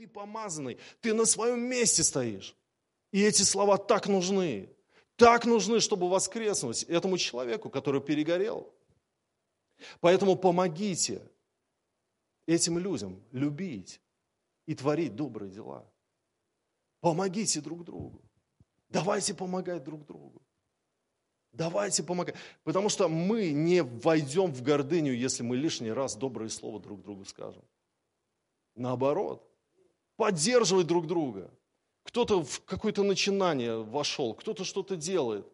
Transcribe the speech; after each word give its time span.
ты 0.00 0.08
помазанный, 0.08 0.78
ты 1.02 1.12
на 1.12 1.26
своем 1.26 1.60
месте 1.60 2.02
стоишь. 2.02 2.56
И 3.12 3.20
эти 3.20 3.42
слова 3.42 3.76
так 3.76 4.08
нужны, 4.08 4.74
так 5.16 5.44
нужны, 5.44 5.78
чтобы 5.80 6.08
воскреснуть 6.08 6.84
этому 6.84 7.18
человеку, 7.18 7.68
который 7.68 8.00
перегорел. 8.00 8.72
Поэтому 10.00 10.36
помогите 10.36 11.20
этим 12.46 12.78
людям 12.78 13.22
любить 13.30 14.00
и 14.64 14.74
творить 14.74 15.16
добрые 15.16 15.50
дела. 15.50 15.84
Помогите 17.00 17.60
друг 17.60 17.84
другу. 17.84 18.22
Давайте 18.88 19.34
помогать 19.34 19.84
друг 19.84 20.06
другу. 20.06 20.40
Давайте 21.52 22.02
помогать. 22.02 22.36
Потому 22.64 22.88
что 22.88 23.06
мы 23.06 23.50
не 23.50 23.82
войдем 23.82 24.50
в 24.50 24.62
гордыню, 24.62 25.12
если 25.12 25.42
мы 25.42 25.58
лишний 25.58 25.92
раз 25.92 26.16
доброе 26.16 26.48
слово 26.48 26.80
друг 26.80 27.02
другу 27.02 27.26
скажем. 27.26 27.62
Наоборот, 28.76 29.49
поддерживать 30.20 30.86
друг 30.86 31.06
друга. 31.06 31.50
Кто-то 32.02 32.44
в 32.44 32.62
какое-то 32.66 33.02
начинание 33.02 33.82
вошел, 33.82 34.34
кто-то 34.34 34.64
что-то 34.64 34.94
делает. 34.94 35.46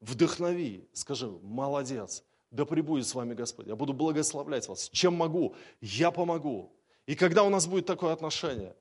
Вдохнови, 0.00 0.88
скажи, 0.92 1.26
молодец, 1.42 2.22
да 2.52 2.64
пребудет 2.64 3.08
с 3.08 3.14
вами 3.16 3.34
Господь. 3.34 3.66
Я 3.66 3.74
буду 3.74 3.92
благословлять 3.92 4.68
вас. 4.68 4.88
Чем 4.92 5.14
могу, 5.14 5.56
я 5.80 6.12
помогу. 6.12 6.72
И 7.06 7.16
когда 7.16 7.42
у 7.42 7.48
нас 7.48 7.66
будет 7.66 7.86
такое 7.86 8.12
отношение, 8.12 8.76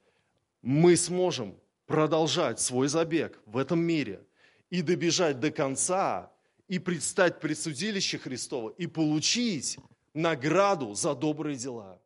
мы 0.62 0.96
сможем 0.96 1.56
продолжать 1.88 2.60
свой 2.60 2.88
забег 2.88 3.42
в 3.48 3.58
этом 3.58 3.80
мире 3.80 4.24
и 4.70 4.84
добежать 4.84 5.40
до 5.40 5.50
конца, 5.50 6.32
и 6.68 6.78
предстать 6.78 7.40
при 7.40 7.56
судилище 7.56 8.20
Христова, 8.20 8.70
и 8.78 8.86
получить 8.86 9.80
награду 10.14 10.94
за 10.94 11.16
добрые 11.16 11.58
дела. 11.58 12.00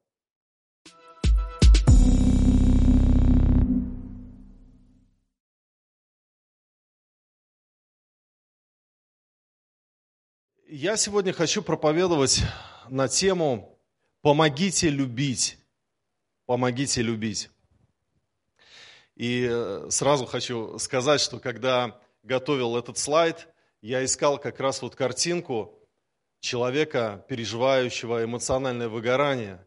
Я 10.70 10.98
сегодня 10.98 11.32
хочу 11.32 11.62
проповедовать 11.62 12.42
на 12.90 13.08
тему 13.08 13.80
«Помогите 14.22 14.90
любить». 14.90 15.58
Помогите 16.46 17.02
любить. 17.02 17.50
И 19.16 19.48
э, 19.50 19.88
сразу 19.90 20.26
хочу 20.26 20.78
сказать, 20.78 21.22
что 21.22 21.40
когда 21.40 21.98
готовил 22.22 22.76
этот 22.76 22.98
слайд, 22.98 23.48
я 23.82 24.04
искал 24.04 24.40
как 24.40 24.60
раз 24.60 24.82
вот 24.82 24.94
картинку 24.94 25.80
человека, 26.42 27.24
переживающего 27.30 28.26
эмоциональное 28.26 28.90
выгорание, 28.90 29.66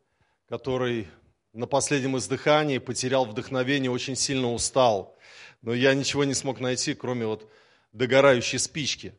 который 0.50 1.08
на 1.54 1.66
последнем 1.66 2.18
издыхании 2.18 2.76
потерял 2.76 3.24
вдохновение, 3.24 3.90
очень 3.90 4.16
сильно 4.16 4.52
устал. 4.52 5.16
Но 5.62 5.72
я 5.72 5.94
ничего 5.94 6.24
не 6.24 6.34
смог 6.34 6.60
найти, 6.60 6.92
кроме 6.92 7.24
вот 7.24 7.50
догорающей 7.92 8.58
спички. 8.58 9.14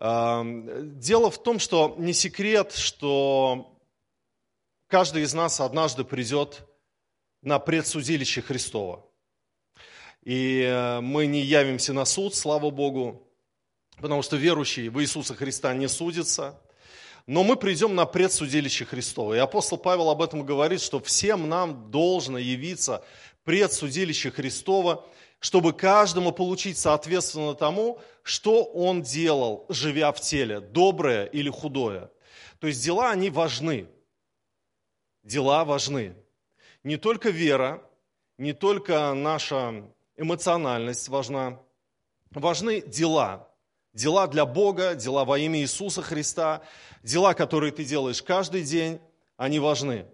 Дело 0.00 1.30
в 1.30 1.42
том, 1.42 1.58
что 1.58 1.96
не 1.98 2.12
секрет, 2.12 2.72
что 2.72 3.76
каждый 4.86 5.22
из 5.22 5.34
нас 5.34 5.60
однажды 5.60 6.04
придет 6.04 6.64
на 7.42 7.58
предсудилище 7.58 8.42
Христова. 8.42 9.04
И 10.22 10.62
э, 10.62 11.00
мы 11.00 11.26
не 11.26 11.40
явимся 11.40 11.92
на 11.92 12.04
суд, 12.04 12.34
слава 12.34 12.70
Богу, 12.70 13.26
потому 13.96 14.22
что 14.22 14.36
верующий 14.36 14.88
в 14.88 15.00
Иисуса 15.00 15.34
Христа 15.34 15.72
не 15.74 15.88
судится. 15.88 16.60
Но 17.26 17.44
мы 17.44 17.56
придем 17.56 17.94
на 17.94 18.04
предсудилище 18.06 18.84
Христова. 18.84 19.34
И 19.34 19.38
апостол 19.38 19.78
Павел 19.78 20.10
об 20.10 20.22
этом 20.22 20.44
говорит, 20.44 20.80
что 20.80 21.00
всем 21.00 21.48
нам 21.48 21.90
должно 21.90 22.38
явиться 22.38 23.04
предсудилище 23.44 24.30
Христова, 24.30 25.06
чтобы 25.40 25.72
каждому 25.72 26.32
получить 26.32 26.78
соответственно 26.78 27.54
тому, 27.54 28.00
что 28.22 28.64
он 28.64 29.02
делал, 29.02 29.66
живя 29.68 30.12
в 30.12 30.20
теле, 30.20 30.60
доброе 30.60 31.26
или 31.26 31.48
худое. 31.48 32.10
То 32.58 32.66
есть 32.66 32.84
дела, 32.84 33.10
они 33.10 33.30
важны. 33.30 33.88
Дела 35.22 35.64
важны. 35.64 36.16
Не 36.82 36.96
только 36.96 37.30
вера, 37.30 37.82
не 38.36 38.52
только 38.52 39.12
наша 39.14 39.84
эмоциональность 40.16 41.08
важна, 41.08 41.60
важны 42.30 42.80
дела. 42.80 43.48
Дела 43.92 44.26
для 44.26 44.44
Бога, 44.44 44.94
дела 44.94 45.24
во 45.24 45.38
имя 45.38 45.60
Иисуса 45.60 46.02
Христа, 46.02 46.62
дела, 47.02 47.34
которые 47.34 47.72
ты 47.72 47.84
делаешь 47.84 48.22
каждый 48.22 48.62
день, 48.62 49.00
они 49.36 49.58
важны. 49.58 50.06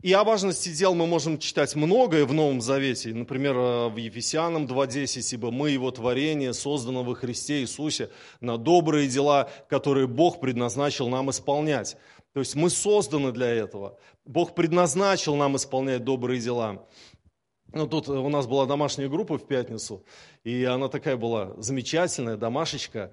И 0.00 0.12
о 0.12 0.22
важности 0.22 0.68
дел 0.68 0.94
мы 0.94 1.08
можем 1.08 1.38
читать 1.38 1.74
многое 1.74 2.24
в 2.24 2.32
Новом 2.32 2.60
Завете. 2.60 3.12
Например, 3.12 3.56
э, 3.56 3.88
в 3.88 3.96
Ефесянам 3.96 4.64
2.10, 4.64 5.32
«Ибо 5.32 5.50
мы 5.50 5.70
Его 5.70 5.90
творение, 5.90 6.54
создано 6.54 7.02
во 7.02 7.16
Христе 7.16 7.62
Иисусе, 7.62 8.08
на 8.40 8.58
добрые 8.58 9.08
дела, 9.08 9.50
которые 9.68 10.06
Бог 10.06 10.38
предназначил 10.38 11.08
нам 11.08 11.30
исполнять». 11.30 11.96
То 12.32 12.38
есть 12.38 12.54
мы 12.54 12.70
созданы 12.70 13.32
для 13.32 13.48
этого. 13.48 13.98
Бог 14.24 14.54
предназначил 14.54 15.34
нам 15.34 15.56
исполнять 15.56 16.04
добрые 16.04 16.40
дела. 16.40 16.86
Ну, 17.72 17.86
тут 17.86 18.08
у 18.08 18.28
нас 18.30 18.46
была 18.46 18.64
домашняя 18.64 19.08
группа 19.08 19.36
в 19.36 19.46
пятницу, 19.46 20.02
и 20.42 20.64
она 20.64 20.88
такая 20.88 21.18
была 21.18 21.52
замечательная, 21.58 22.38
домашечка. 22.38 23.10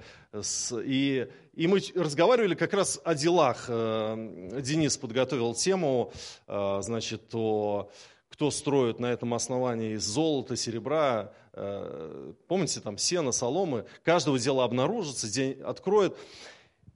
И, 0.86 1.28
и 1.54 1.68
мы 1.68 1.82
разговаривали 1.94 2.56
как 2.56 2.74
раз 2.74 3.02
о 3.04 3.16
делах. 3.16 3.66
Э, 3.68 4.62
Денис 4.62 4.96
подготовил 4.96 5.56
тему, 5.56 6.14
э, 6.48 6.80
значит, 6.82 7.36
о 7.36 7.90
кто 8.30 8.50
строит 8.50 9.00
на 9.00 9.08
этом 9.08 9.34
основании 9.34 9.96
из 9.96 10.06
золота, 10.06 10.56
серебра, 10.56 11.34
э, 11.52 12.34
помните, 12.48 12.80
там 12.80 12.98
сено, 12.98 13.34
соломы, 13.34 13.86
каждого 14.04 14.40
дела 14.40 14.64
обнаружится, 14.64 15.30
день 15.30 15.60
откроет. 15.62 16.16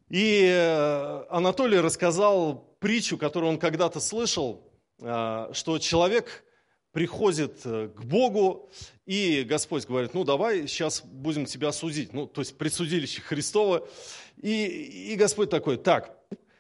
И 0.07 0.47
Анатолий 1.29 1.79
рассказал 1.79 2.73
притчу, 2.79 3.17
которую 3.17 3.51
он 3.51 3.59
когда-то 3.59 3.99
слышал, 3.99 4.63
что 4.97 5.77
человек 5.79 6.43
приходит 6.91 7.61
э, 7.65 7.89
к 7.95 8.03
Богу, 8.03 8.69
и 9.05 9.43
Господь 9.43 9.85
говорит, 9.85 10.13
ну 10.13 10.23
давай 10.23 10.67
сейчас 10.67 11.01
будем 11.01 11.45
тебя 11.45 11.71
судить. 11.71 12.13
Ну, 12.13 12.27
то 12.27 12.41
есть 12.41 12.57
предсудилище 12.57 13.21
Христова. 13.21 13.87
И, 14.41 15.11
и 15.13 15.15
Господь 15.15 15.49
такой, 15.49 15.77
так, 15.77 16.17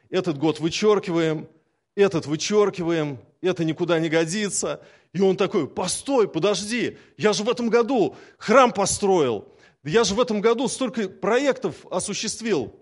этот 0.09 0.37
год 0.37 0.59
вычеркиваем, 0.59 1.47
этот 1.95 2.25
вычеркиваем, 2.25 3.19
это 3.41 3.63
никуда 3.63 3.99
не 3.99 4.09
годится. 4.09 4.81
И 5.13 5.21
он 5.21 5.37
такой, 5.37 5.67
постой, 5.67 6.27
подожди, 6.27 6.97
я 7.17 7.33
же 7.33 7.43
в 7.43 7.49
этом 7.49 7.69
году 7.69 8.15
храм 8.37 8.71
построил, 8.71 9.47
я 9.83 10.03
же 10.03 10.13
в 10.13 10.19
этом 10.19 10.41
году 10.41 10.67
столько 10.67 11.09
проектов 11.09 11.75
осуществил. 11.89 12.75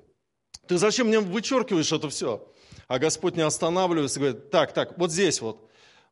Ты 0.68 0.78
зачем 0.78 1.08
мне 1.08 1.19
вычеркиваешь 1.19 1.91
это 1.91 2.09
все? 2.09 2.52
А 2.88 3.00
Господь 3.00 3.35
не 3.35 3.41
останавливается 3.44 4.19
и 4.19 4.24
говорит, 4.24 4.50
так, 4.50 4.74
так, 4.74 4.97
вот 4.97 5.12
здесь 5.12 5.40
вот, 5.41 5.66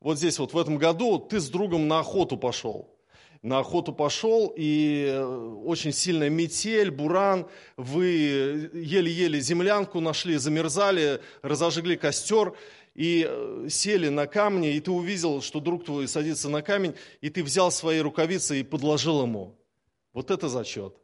вот 0.06 0.20
здесь 0.20 0.38
вот 0.38 0.54
в 0.54 0.58
этом 0.60 0.78
году 0.78 1.18
ты 1.18 1.40
с 1.40 1.50
другом 1.50 1.88
на 1.88 1.98
охоту 1.98 2.38
пошел. 2.38 2.96
На 3.42 3.58
охоту 3.58 3.92
пошел, 3.92 4.54
и 4.56 5.08
э, 5.08 5.26
очень 5.66 5.92
сильная 5.92 6.30
метель, 6.30 6.92
буран, 6.92 7.48
вы 7.76 8.70
еле-еле 8.72 9.40
землянку 9.40 10.02
нашли, 10.02 10.38
замерзали, 10.38 11.22
разожгли 11.42 11.98
костер, 11.98 12.54
и 12.94 13.26
э, 13.28 13.68
сели 13.68 14.10
на 14.10 14.28
камни, 14.28 14.76
и 14.76 14.80
ты 14.80 14.92
увидел, 14.92 15.42
что 15.42 15.60
друг 15.60 15.86
твой 15.86 16.08
садится 16.08 16.50
на 16.50 16.62
камень, 16.62 16.94
и 17.22 17.32
ты 17.32 17.44
взял 17.44 17.72
свои 17.72 18.00
рукавицы 18.00 18.60
и 18.60 18.64
подложил 18.64 19.24
ему. 19.24 19.56
Вот 20.14 20.30
это 20.30 20.50
зачет. 20.50 20.96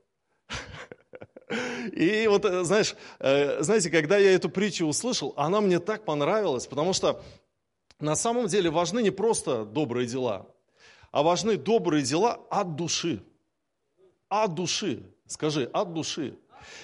И 1.92 2.28
вот, 2.28 2.46
э, 2.46 2.64
знаешь, 2.64 2.96
знаете, 3.20 3.90
когда 3.90 4.20
я 4.20 4.32
эту 4.32 4.48
притчу 4.48 4.86
услышал, 4.86 5.34
она 5.38 5.60
мне 5.60 5.80
так 5.80 6.06
понравилась, 6.06 6.68
потому 6.68 6.94
что 6.94 7.22
на 8.02 8.16
самом 8.16 8.48
деле 8.48 8.70
важны 8.70 9.02
не 9.02 9.12
просто 9.12 9.66
добрые 9.66 10.08
дела, 10.08 10.48
а 11.12 11.24
важны 11.24 11.58
добрые 11.58 12.04
дела 12.04 12.40
от 12.50 12.76
души. 12.76 13.22
От 14.30 14.56
души. 14.56 15.04
Скажи, 15.28 15.70
от 15.72 15.94
души. 15.94 16.38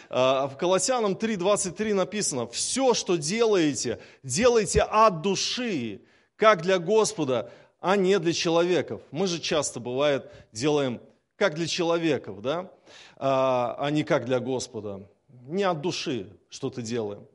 А, 0.10 0.48
в 0.48 0.58
Колоссянам 0.58 1.14
3.23 1.14 1.94
написано, 1.94 2.48
все, 2.48 2.94
что 2.94 3.16
делаете, 3.16 4.00
делайте 4.24 4.82
от 4.82 5.22
души, 5.22 6.02
как 6.36 6.62
для 6.62 6.80
Господа, 6.80 7.52
а 7.80 7.96
не 7.96 8.20
для 8.20 8.34
человеков. 8.34 9.02
Мы 9.12 9.28
же 9.28 9.40
часто, 9.40 9.80
бывает, 9.80 10.32
делаем 10.52 11.02
как 11.36 11.56
для 11.56 11.68
человеков, 11.68 12.42
да, 12.42 12.72
а, 13.18 13.76
а 13.80 13.92
не 13.92 14.04
как 14.04 14.26
для 14.26 14.40
Господа. 14.40 15.08
Не 15.48 15.64
от 15.64 15.82
души 15.82 16.30
что-то 16.50 16.82
делаем. 16.82 17.26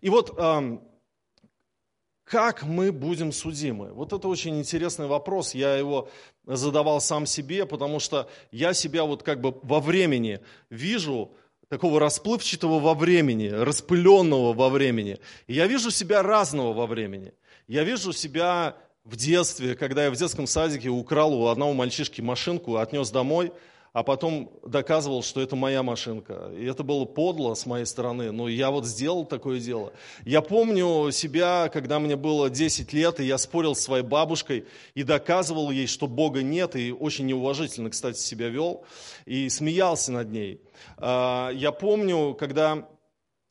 И 0.00 0.10
вот 0.10 0.38
как 2.32 2.62
мы 2.62 2.92
будем 2.92 3.30
судимы? 3.30 3.92
Вот 3.92 4.14
это 4.14 4.26
очень 4.26 4.58
интересный 4.58 5.06
вопрос. 5.06 5.54
Я 5.54 5.76
его 5.76 6.08
задавал 6.46 6.98
сам 7.02 7.26
себе, 7.26 7.66
потому 7.66 8.00
что 8.00 8.26
я 8.50 8.72
себя 8.72 9.04
вот 9.04 9.22
как 9.22 9.42
бы 9.42 9.54
во 9.62 9.80
времени 9.80 10.40
вижу, 10.70 11.30
такого 11.68 12.00
расплывчатого 12.00 12.80
во 12.80 12.94
времени, 12.94 13.48
распыленного 13.48 14.54
во 14.54 14.70
времени. 14.70 15.18
И 15.46 15.52
я 15.52 15.66
вижу 15.66 15.90
себя 15.90 16.22
разного 16.22 16.72
во 16.72 16.86
времени. 16.86 17.34
Я 17.68 17.84
вижу 17.84 18.14
себя 18.14 18.78
в 19.04 19.14
детстве, 19.16 19.74
когда 19.74 20.04
я 20.04 20.10
в 20.10 20.16
детском 20.16 20.46
садике 20.46 20.88
украл 20.88 21.34
у 21.34 21.48
одного 21.48 21.74
мальчишки 21.74 22.22
машинку, 22.22 22.76
отнес 22.76 23.10
домой, 23.10 23.52
а 23.92 24.02
потом 24.02 24.50
доказывал, 24.66 25.22
что 25.22 25.40
это 25.40 25.54
моя 25.54 25.82
машинка. 25.82 26.50
И 26.56 26.64
это 26.64 26.82
было 26.82 27.04
подло 27.04 27.54
с 27.54 27.66
моей 27.66 27.84
стороны, 27.84 28.32
но 28.32 28.48
я 28.48 28.70
вот 28.70 28.86
сделал 28.86 29.26
такое 29.26 29.60
дело. 29.60 29.92
Я 30.24 30.40
помню 30.40 31.10
себя, 31.12 31.68
когда 31.68 31.98
мне 31.98 32.16
было 32.16 32.48
10 32.48 32.92
лет, 32.92 33.20
и 33.20 33.24
я 33.24 33.36
спорил 33.36 33.74
с 33.74 33.80
своей 33.80 34.04
бабушкой 34.04 34.66
и 34.94 35.02
доказывал 35.02 35.70
ей, 35.70 35.86
что 35.86 36.06
Бога 36.06 36.42
нет, 36.42 36.74
и 36.74 36.90
очень 36.92 37.26
неуважительно, 37.26 37.90
кстати, 37.90 38.18
себя 38.18 38.48
вел, 38.48 38.84
и 39.26 39.48
смеялся 39.50 40.10
над 40.10 40.30
ней. 40.30 40.62
А, 40.96 41.50
я 41.50 41.70
помню, 41.70 42.34
когда 42.34 42.88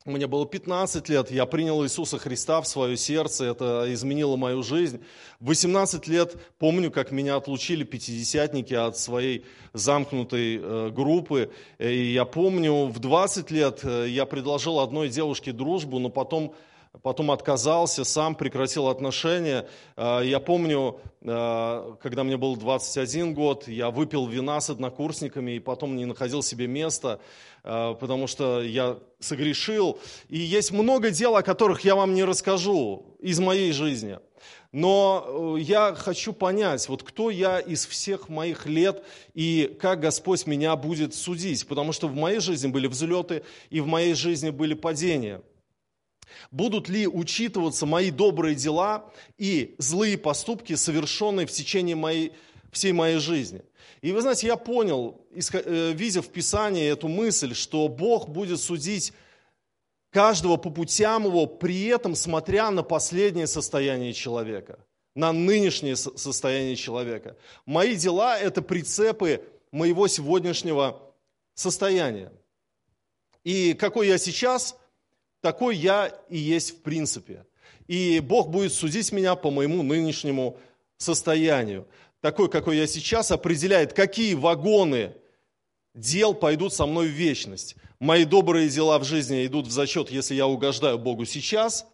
мне 0.04 0.26
было 0.26 0.46
15 0.46 1.08
лет, 1.08 1.30
я 1.30 1.46
принял 1.46 1.84
Иисуса 1.84 2.18
Христа 2.18 2.60
в 2.60 2.66
свое 2.66 2.96
сердце, 2.96 3.44
это 3.44 3.86
изменило 3.88 4.36
мою 4.36 4.62
жизнь. 4.64 5.00
В 5.38 5.46
18 5.46 6.08
лет 6.08 6.34
помню, 6.58 6.90
как 6.90 7.12
меня 7.12 7.36
отлучили 7.36 7.84
пятидесятники 7.84 8.74
от 8.74 8.98
своей 8.98 9.44
замкнутой 9.72 10.58
э, 10.60 10.90
группы. 10.90 11.52
И 11.78 12.12
я 12.12 12.24
помню, 12.24 12.86
в 12.86 12.98
20 12.98 13.50
лет 13.52 13.80
э, 13.84 14.06
я 14.08 14.26
предложил 14.26 14.80
одной 14.80 15.08
девушке 15.08 15.52
дружбу, 15.52 16.00
но 16.00 16.08
потом 16.08 16.54
потом 17.00 17.30
отказался, 17.30 18.04
сам 18.04 18.34
прекратил 18.34 18.88
отношения. 18.88 19.66
Э, 19.96 20.20
я 20.24 20.40
помню, 20.40 21.00
когда 21.20 22.24
мне 22.24 22.36
был 22.36 22.56
21 22.56 23.32
год, 23.32 23.68
я 23.68 23.92
выпил 23.92 24.26
вина 24.26 24.60
с 24.60 24.70
однокурсниками 24.70 25.52
и 25.52 25.60
потом 25.60 25.96
не 25.96 26.04
находил 26.04 26.42
себе 26.42 26.66
места. 26.66 27.20
Э, 27.64 27.94
потому 27.98 28.26
что 28.26 28.62
я 28.62 28.98
согрешил. 29.20 29.98
И 30.28 30.38
есть 30.38 30.72
много 30.72 31.10
дел, 31.10 31.36
о 31.36 31.42
которых 31.42 31.82
я 31.82 31.94
вам 31.94 32.14
не 32.14 32.24
расскажу 32.24 33.06
из 33.20 33.38
моей 33.38 33.72
жизни. 33.72 34.18
Но 34.72 35.56
э, 35.56 35.60
я 35.60 35.94
хочу 35.94 36.32
понять, 36.32 36.88
вот 36.88 37.02
кто 37.02 37.30
я 37.30 37.60
из 37.60 37.86
всех 37.86 38.28
моих 38.28 38.66
лет 38.66 39.04
и 39.34 39.76
как 39.80 40.00
Господь 40.00 40.46
меня 40.46 40.74
будет 40.74 41.14
судить. 41.14 41.66
Потому 41.68 41.92
что 41.92 42.08
в 42.08 42.14
моей 42.14 42.40
жизни 42.40 42.68
были 42.68 42.88
взлеты 42.88 43.44
и 43.70 43.80
в 43.80 43.86
моей 43.86 44.14
жизни 44.14 44.50
были 44.50 44.74
падения. 44.74 45.40
Будут 46.50 46.88
ли 46.88 47.06
учитываться 47.06 47.86
мои 47.86 48.10
добрые 48.10 48.54
дела 48.54 49.10
и 49.38 49.74
злые 49.78 50.18
поступки, 50.18 50.74
совершенные 50.74 51.46
в 51.46 51.50
течение 51.50 51.96
моей, 51.96 52.32
всей 52.70 52.92
моей 52.92 53.18
жизни? 53.18 53.62
И 54.00 54.12
вы 54.12 54.20
знаете, 54.20 54.48
я 54.48 54.56
понял, 54.56 55.20
э, 55.32 55.92
видя 55.94 56.22
в 56.22 56.28
Писании 56.28 56.90
эту 56.90 57.08
мысль, 57.08 57.54
что 57.54 57.88
Бог 57.88 58.28
будет 58.28 58.60
судить 58.60 59.12
каждого 60.10 60.56
по 60.56 60.70
путям 60.70 61.24
его, 61.24 61.46
при 61.46 61.86
этом 61.86 62.14
смотря 62.14 62.70
на 62.70 62.82
последнее 62.82 63.46
состояние 63.46 64.12
человека, 64.12 64.78
на 65.14 65.32
нынешнее 65.32 65.96
состояние 65.96 66.76
человека. 66.76 67.36
Мои 67.64 67.96
дела– 67.96 68.38
это 68.40 68.60
прицепы 68.60 69.44
моего 69.70 70.06
сегодняшнего 70.08 71.14
состояния. 71.54 72.32
И 73.44 73.74
какой 73.74 74.08
я 74.08 74.18
сейчас, 74.18 74.76
такой 75.42 75.76
я 75.76 76.10
и 76.30 76.38
есть 76.38 76.70
в 76.70 76.82
принципе. 76.82 77.44
И 77.86 78.20
Бог 78.20 78.48
будет 78.48 78.72
судить 78.72 79.12
меня 79.12 79.34
по 79.34 79.50
моему 79.50 79.82
нынешнему 79.82 80.58
состоянию 80.96 81.86
такой, 82.22 82.48
какой 82.48 82.78
я 82.78 82.86
сейчас, 82.86 83.30
определяет, 83.30 83.92
какие 83.92 84.34
вагоны 84.34 85.14
дел 85.94 86.32
пойдут 86.32 86.72
со 86.72 86.86
мной 86.86 87.08
в 87.08 87.10
вечность. 87.10 87.76
Мои 87.98 88.24
добрые 88.24 88.68
дела 88.68 88.98
в 88.98 89.04
жизни 89.04 89.44
идут 89.44 89.66
в 89.66 89.70
зачет, 89.70 90.10
если 90.10 90.34
я 90.34 90.46
угождаю 90.46 90.98
Богу 90.98 91.24
сейчас. 91.24 91.86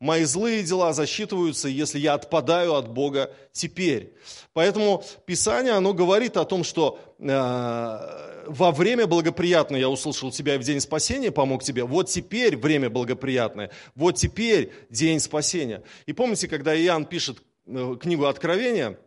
Мои 0.00 0.24
злые 0.24 0.62
дела 0.62 0.92
засчитываются, 0.92 1.68
если 1.68 1.98
я 1.98 2.14
отпадаю 2.14 2.74
от 2.74 2.88
Бога 2.88 3.32
теперь. 3.52 4.14
Поэтому 4.52 5.04
Писание, 5.26 5.72
оно 5.72 5.94
говорит 5.94 6.36
о 6.36 6.44
том, 6.44 6.64
что 6.64 6.98
э, 7.18 8.44
во 8.46 8.72
время 8.72 9.06
благоприятное 9.06 9.80
я 9.80 9.88
услышал 9.88 10.30
тебя 10.30 10.58
в 10.58 10.62
день 10.62 10.80
спасения 10.80 11.30
помог 11.30 11.62
тебе. 11.62 11.84
Вот 11.84 12.08
теперь 12.08 12.56
время 12.56 12.90
благоприятное. 12.90 13.70
Вот 13.94 14.16
теперь 14.16 14.72
день 14.90 15.20
спасения. 15.20 15.82
И 16.06 16.12
помните, 16.12 16.48
когда 16.48 16.76
Иоанн 16.76 17.04
пишет 17.04 17.38
э, 17.66 17.96
книгу 18.00 18.26
Откровения, 18.26 18.98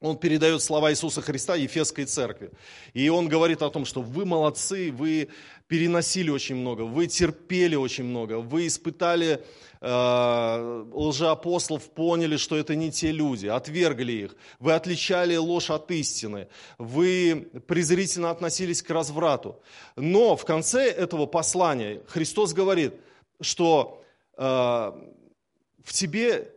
он 0.00 0.16
передает 0.16 0.62
слова 0.62 0.90
Иисуса 0.90 1.20
Христа 1.20 1.56
Ефесской 1.56 2.06
церкви. 2.06 2.50
И 2.94 3.08
он 3.10 3.28
говорит 3.28 3.60
о 3.60 3.70
том, 3.70 3.84
что 3.84 4.00
вы 4.00 4.24
молодцы, 4.24 4.90
вы 4.90 5.28
переносили 5.70 6.30
очень 6.30 6.56
много, 6.56 6.82
вы 6.82 7.06
терпели 7.06 7.76
очень 7.76 8.02
много, 8.02 8.40
вы 8.40 8.66
испытали 8.66 9.40
э, 9.80 10.84
лжеапостолов, 10.92 11.88
поняли, 11.90 12.36
что 12.38 12.56
это 12.56 12.74
не 12.74 12.90
те 12.90 13.12
люди, 13.12 13.46
отвергли 13.46 14.12
их, 14.12 14.36
вы 14.58 14.72
отличали 14.72 15.36
ложь 15.36 15.70
от 15.70 15.88
истины, 15.92 16.48
вы 16.76 17.48
презрительно 17.68 18.30
относились 18.30 18.82
к 18.82 18.90
разврату. 18.90 19.62
Но 19.94 20.34
в 20.34 20.44
конце 20.44 20.90
этого 20.90 21.26
послания 21.26 22.02
Христос 22.08 22.52
говорит, 22.52 22.94
что 23.40 24.02
э, 24.36 24.42
в 24.42 25.92
тебе 25.92 26.52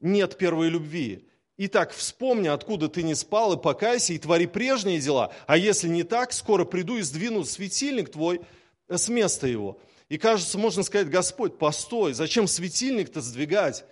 нет 0.00 0.36
первой 0.36 0.70
любви. 0.70 1.28
Итак, 1.56 1.92
вспомни, 1.92 2.48
откуда 2.48 2.88
ты 2.88 3.04
не 3.04 3.14
спал, 3.14 3.52
и 3.52 3.62
покайся, 3.62 4.12
и 4.12 4.18
твори 4.18 4.46
прежние 4.46 4.98
дела. 4.98 5.32
А 5.46 5.56
если 5.56 5.88
не 5.88 6.02
так, 6.02 6.32
скоро 6.32 6.64
приду 6.64 6.96
и 6.96 7.02
сдвину 7.02 7.44
светильник 7.44 8.10
твой 8.10 8.40
с 8.88 9.08
места 9.08 9.46
его. 9.46 9.78
И 10.08 10.18
кажется, 10.18 10.58
можно 10.58 10.82
сказать, 10.82 11.08
Господь, 11.08 11.58
постой, 11.58 12.12
зачем 12.12 12.46
светильник-то 12.46 13.20
сдвигать? 13.20 13.84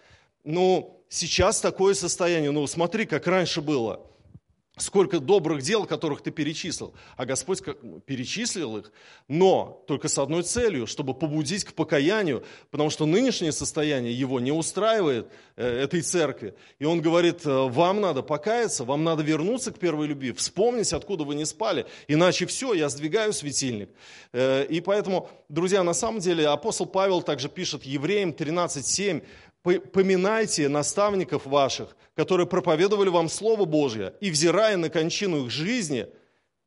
Ну, 0.45 1.05
сейчас 1.09 1.61
такое 1.61 1.95
состояние, 1.95 2.51
ну, 2.51 2.67
смотри, 2.67 3.07
как 3.07 3.27
раньше 3.27 3.61
было– 3.61 4.07
сколько 4.77 5.21
добрых 5.21 5.63
дел, 5.63 5.87
которых 5.87 6.23
ты 6.23 6.31
перечислил. 6.31 6.95
А 7.17 7.25
Господь 7.25 7.63
перечислил 8.07 8.79
их, 8.79 8.93
но 9.29 9.85
только 9.87 10.09
с 10.09 10.19
одной 10.19 10.43
целью, 10.43 10.87
чтобы 10.87 11.15
побудить 11.15 11.65
к 11.65 11.75
покаянию, 11.75 12.45
потому 12.71 12.91
что 12.91 13.07
нынешнее 13.07 13.53
состояние 13.53 14.13
его 14.13 14.41
не 14.41 14.51
устраивает 14.51 15.29
э, 15.57 15.83
этой 15.85 16.03
церкви. 16.03 16.55
И 16.81 16.85
он 16.85 17.01
говорит, 17.01 17.47
«Э, 17.47 17.69
вам 17.69 18.01
надо 18.01 18.23
покаяться, 18.23 18.85
вам 18.85 19.05
надо 19.05 19.23
вернуться 19.23 19.71
к 19.71 19.79
первой 19.79 20.09
любви, 20.09 20.33
вспомнить, 20.33 20.93
откуда 20.93 21.23
вы 21.25 21.37
не 21.37 21.45
спали, 21.45 21.87
иначе 22.09 22.47
все, 22.47 22.75
я 22.75 22.89
сдвигаю 22.89 23.33
светильник. 23.33 23.91
Э, 24.33 24.65
и 24.65 24.81
поэтому, 24.81 25.29
друзья, 25.49 25.85
на 25.85 25.95
самом 25.95 26.19
деле 26.19 26.49
апостол 26.49 26.87
Павел 26.87 27.23
также 27.23 27.49
пишет 27.49 27.85
Евреям 27.85 28.31
13.7, 28.31 29.23
поминайте 29.65 30.69
наставников 30.69 31.47
ваших, 31.47 31.97
которые 32.15 32.47
проповедовали 32.47 33.09
вам 33.09 33.29
Слово 33.29 33.65
Божье, 33.65 34.15
и, 34.21 34.31
взирая 34.31 34.77
на 34.77 34.91
кончину 34.91 35.45
их 35.45 35.51
жизни, 35.51 36.07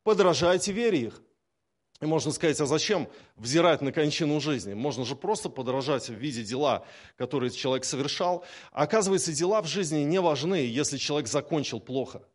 подражайте 0.03 0.71
вере 0.71 0.99
их. 0.99 1.21
И 2.01 2.05
можно 2.05 2.31
сказать, 2.31 2.59
а 2.59 2.65
зачем 2.65 3.07
взирать 3.35 3.81
на 3.81 3.91
кончину 3.91 4.39
жизни? 4.39 4.73
Можно 4.73 5.05
же 5.05 5.15
просто 5.15 5.49
подражать 5.49 6.09
в 6.09 6.13
виде 6.13 6.43
дела, 6.43 6.85
которые 7.15 7.49
человек 7.51 7.85
совершал. 7.85 8.43
А 8.71 8.83
оказывается, 8.83 9.31
дела 9.31 9.61
в 9.61 9.67
жизни 9.67 9.99
не 9.99 10.21
важны, 10.21 10.55
если 10.55 10.97
человек 10.97 11.27
закончил 11.27 11.79
плохо– 11.79 12.21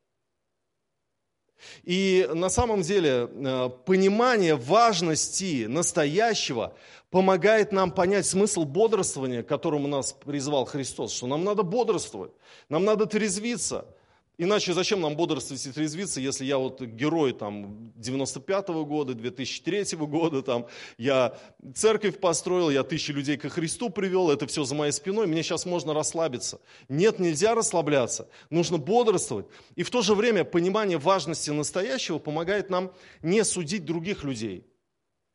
и 1.82 2.28
на 2.32 2.48
самом 2.48 2.82
деле 2.82 3.28
э, 3.30 3.70
понимание 3.84 4.54
важности 4.54 5.66
настоящего 5.66 6.74
помогает 7.12 7.70
нам 7.70 7.92
понять 7.92 8.26
смысл 8.26 8.64
бодрствования, 8.64 9.44
к 9.44 9.46
которому 9.46 9.86
нас 9.86 10.12
призвал 10.12 10.64
Христос, 10.64 11.12
что 11.12 11.28
нам 11.28 11.44
надо 11.44 11.62
бодрствовать, 11.62 12.32
нам 12.68 12.84
надо 12.84 13.06
трезвиться– 13.06 13.86
Иначе 14.38 14.72
зачем 14.72 15.02
нам 15.02 15.14
бодрствовать 15.14 15.64
и 15.66 15.70
трезвиться, 15.70 16.18
если 16.18 16.46
я 16.46 16.56
вот 16.56 16.80
герой 16.80 17.32
там 17.32 17.92
95-го 17.98 18.86
года, 18.86 19.12
2003 19.12 19.96
года, 19.98 20.42
там, 20.42 20.66
я 20.96 21.38
церковь 21.74 22.18
построил, 22.18 22.70
я 22.70 22.82
тысячи 22.82 23.12
людей 23.12 23.36
ко 23.36 23.50
Христу 23.50 23.90
привел, 23.90 24.30
это 24.30 24.46
все 24.46 24.64
за 24.64 24.74
моей 24.74 24.90
спиной, 24.90 25.26
мне 25.26 25.42
сейчас 25.42 25.66
можно 25.66 25.92
расслабиться. 25.92 26.60
Нет, 26.88 27.18
нельзя 27.18 27.54
расслабляться, 27.54 28.28
нужно 28.48 28.78
бодрствовать. 28.78 29.46
И 29.76 29.82
в 29.82 29.90
то 29.90 30.00
же 30.00 30.14
время 30.14 30.44
понимание 30.44 30.96
важности 30.96 31.50
настоящего 31.50 32.18
помогает 32.18 32.70
нам 32.70 32.90
не 33.20 33.44
судить 33.44 33.84
других 33.84 34.24
людей. 34.24 34.66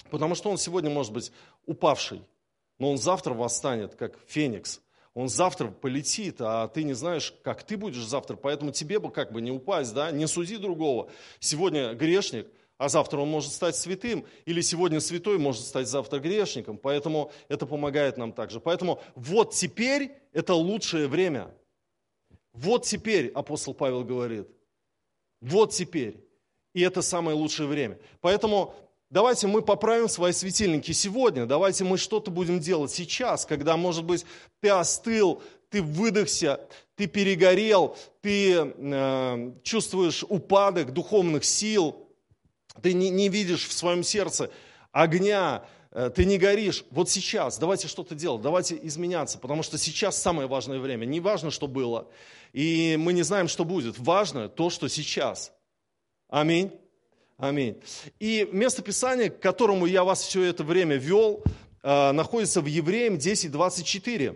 Потому 0.10 0.36
что 0.36 0.50
он 0.50 0.57
сегодня 0.57 0.89
может 0.89 1.13
быть 1.13 1.31
упавший, 1.67 2.24
но 2.79 2.89
он 2.89 2.97
завтра 2.97 3.36
восстанет, 3.36 3.93
как 3.93 4.17
феникс– 4.25 4.81
он 5.17 5.29
завтра 5.29 5.69
полетит, 5.69 6.36
а 6.41 6.67
ты 6.67 6.83
не 6.83 6.93
знаешь, 6.93 7.33
как 7.41 7.63
ты 7.63 7.75
будешь 7.75 8.05
завтра, 8.05 8.36
поэтому 8.36 8.71
тебе 8.71 9.00
бы 9.00 9.09
как 9.09 9.31
бы 9.31 9.41
не 9.41 9.50
упасть, 9.50 9.91
да, 9.95 10.12
не 10.12 10.27
суди 10.27 10.57
другого. 10.57 11.09
Сегодня 11.39 11.95
грешник, 11.95 12.45
а 12.77 12.88
завтра 12.88 13.21
он 13.21 13.29
может 13.29 13.51
стать 13.51 13.75
святым, 13.75 14.27
или 14.45 14.62
сегодня 14.62 15.00
святой 15.00 15.39
может 15.39 15.63
стать 15.63 15.88
завтра 15.88 16.19
грешником, 16.19 16.77
поэтому 16.77 17.31
это 17.47 17.65
помогает 17.65 18.17
нам 18.17 18.31
также. 18.31 18.59
Поэтому 18.59 19.01
вот 19.15 19.55
теперь 19.55 20.12
это 20.33 20.53
лучшее 20.53 21.07
время. 21.07 21.51
Вот 22.53 22.86
теперь, 22.86 23.29
апостол 23.29 23.74
Павел 23.74 24.03
говорит, 24.03 24.47
вот 25.41 25.71
теперь. 25.71 26.24
И 26.75 26.81
это 26.81 27.01
самое 27.01 27.36
лучшее 27.36 27.67
время. 27.67 27.97
Поэтому 28.21 28.75
Давайте 29.10 29.48
мы 29.48 29.62
поправим 29.62 30.10
свои 30.10 30.34
светильники 30.34 30.92
сегодня. 30.92 31.46
Давайте 31.46 31.86
мы 31.86 31.98
что-то 31.98 32.30
будем 32.30 32.60
делать 32.60 32.92
сейчас, 32.92 33.46
когда, 33.46 33.78
может 33.78 34.04
быть, 34.04 34.26
ты 34.60 34.70
остыл, 34.70 35.42
ты 35.70 35.82
выдохся, 35.82 36.68
ты 36.96 37.08
перегорел, 37.08 37.96
ты 38.22 38.54
э, 38.54 39.52
чувствуешь 39.64 40.26
упадок 40.28 40.92
духовных 40.92 41.46
сил, 41.46 42.10
ты 42.82 42.92
не, 42.94 43.10
не 43.10 43.30
видишь 43.30 43.68
в 43.68 43.72
своем 43.72 44.04
сердце 44.04 44.52
огня, 44.92 45.66
э, 45.92 46.10
ты 46.14 46.26
не 46.26 46.38
горишь. 46.38 46.84
Вот 46.92 47.10
сейчас 47.10 47.58
давайте 47.60 47.88
что-то 47.88 48.14
делать, 48.14 48.42
давайте 48.42 48.78
изменяться, 48.84 49.40
потому 49.40 49.64
что 49.64 49.78
сейчас 49.78 50.22
самое 50.22 50.50
важное 50.50 50.80
время. 50.80 51.06
Не 51.06 51.22
важно, 51.22 51.50
что 51.50 51.68
было, 51.68 52.10
и 52.52 52.98
мы 53.00 53.14
не 53.14 53.24
знаем, 53.24 53.48
что 53.48 53.64
будет. 53.64 53.98
Важно 54.00 54.50
то, 54.50 54.70
что 54.70 54.90
сейчас. 54.90 55.54
Аминь. 56.28 56.74
Аминь. 57.38 57.79
И 58.20 58.50
место 58.51 58.82
Писания, 58.82 59.29
к 59.29 59.39
которому 59.39 59.86
я 59.86 60.03
вас 60.03 60.22
все 60.22 60.44
это 60.44 60.63
время 60.63 60.96
вел, 60.96 61.44
э, 61.84 62.12
находится 62.12 62.62
в 62.62 62.65
Евреям 62.65 63.15
10.24. 63.15 64.36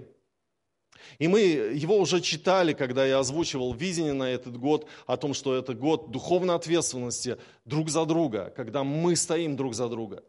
И 1.18 1.28
мы 1.28 1.42
его 1.42 1.98
уже 1.98 2.22
читали, 2.22 2.74
когда 2.74 3.06
я 3.06 3.20
озвучивал 3.20 3.74
видение 3.74 4.14
на 4.14 4.30
этот 4.30 4.58
год, 4.58 4.88
о 5.08 5.18
том, 5.18 5.34
что 5.34 5.56
это 5.56 5.74
год 5.74 6.12
духовной 6.12 6.56
ответственности 6.56 7.38
друг 7.66 7.90
за 7.90 8.06
друга, 8.06 8.54
когда 8.56 8.84
мы 8.84 9.16
стоим 9.16 9.56
друг 9.56 9.74
за 9.74 9.90
друга. 9.90 10.24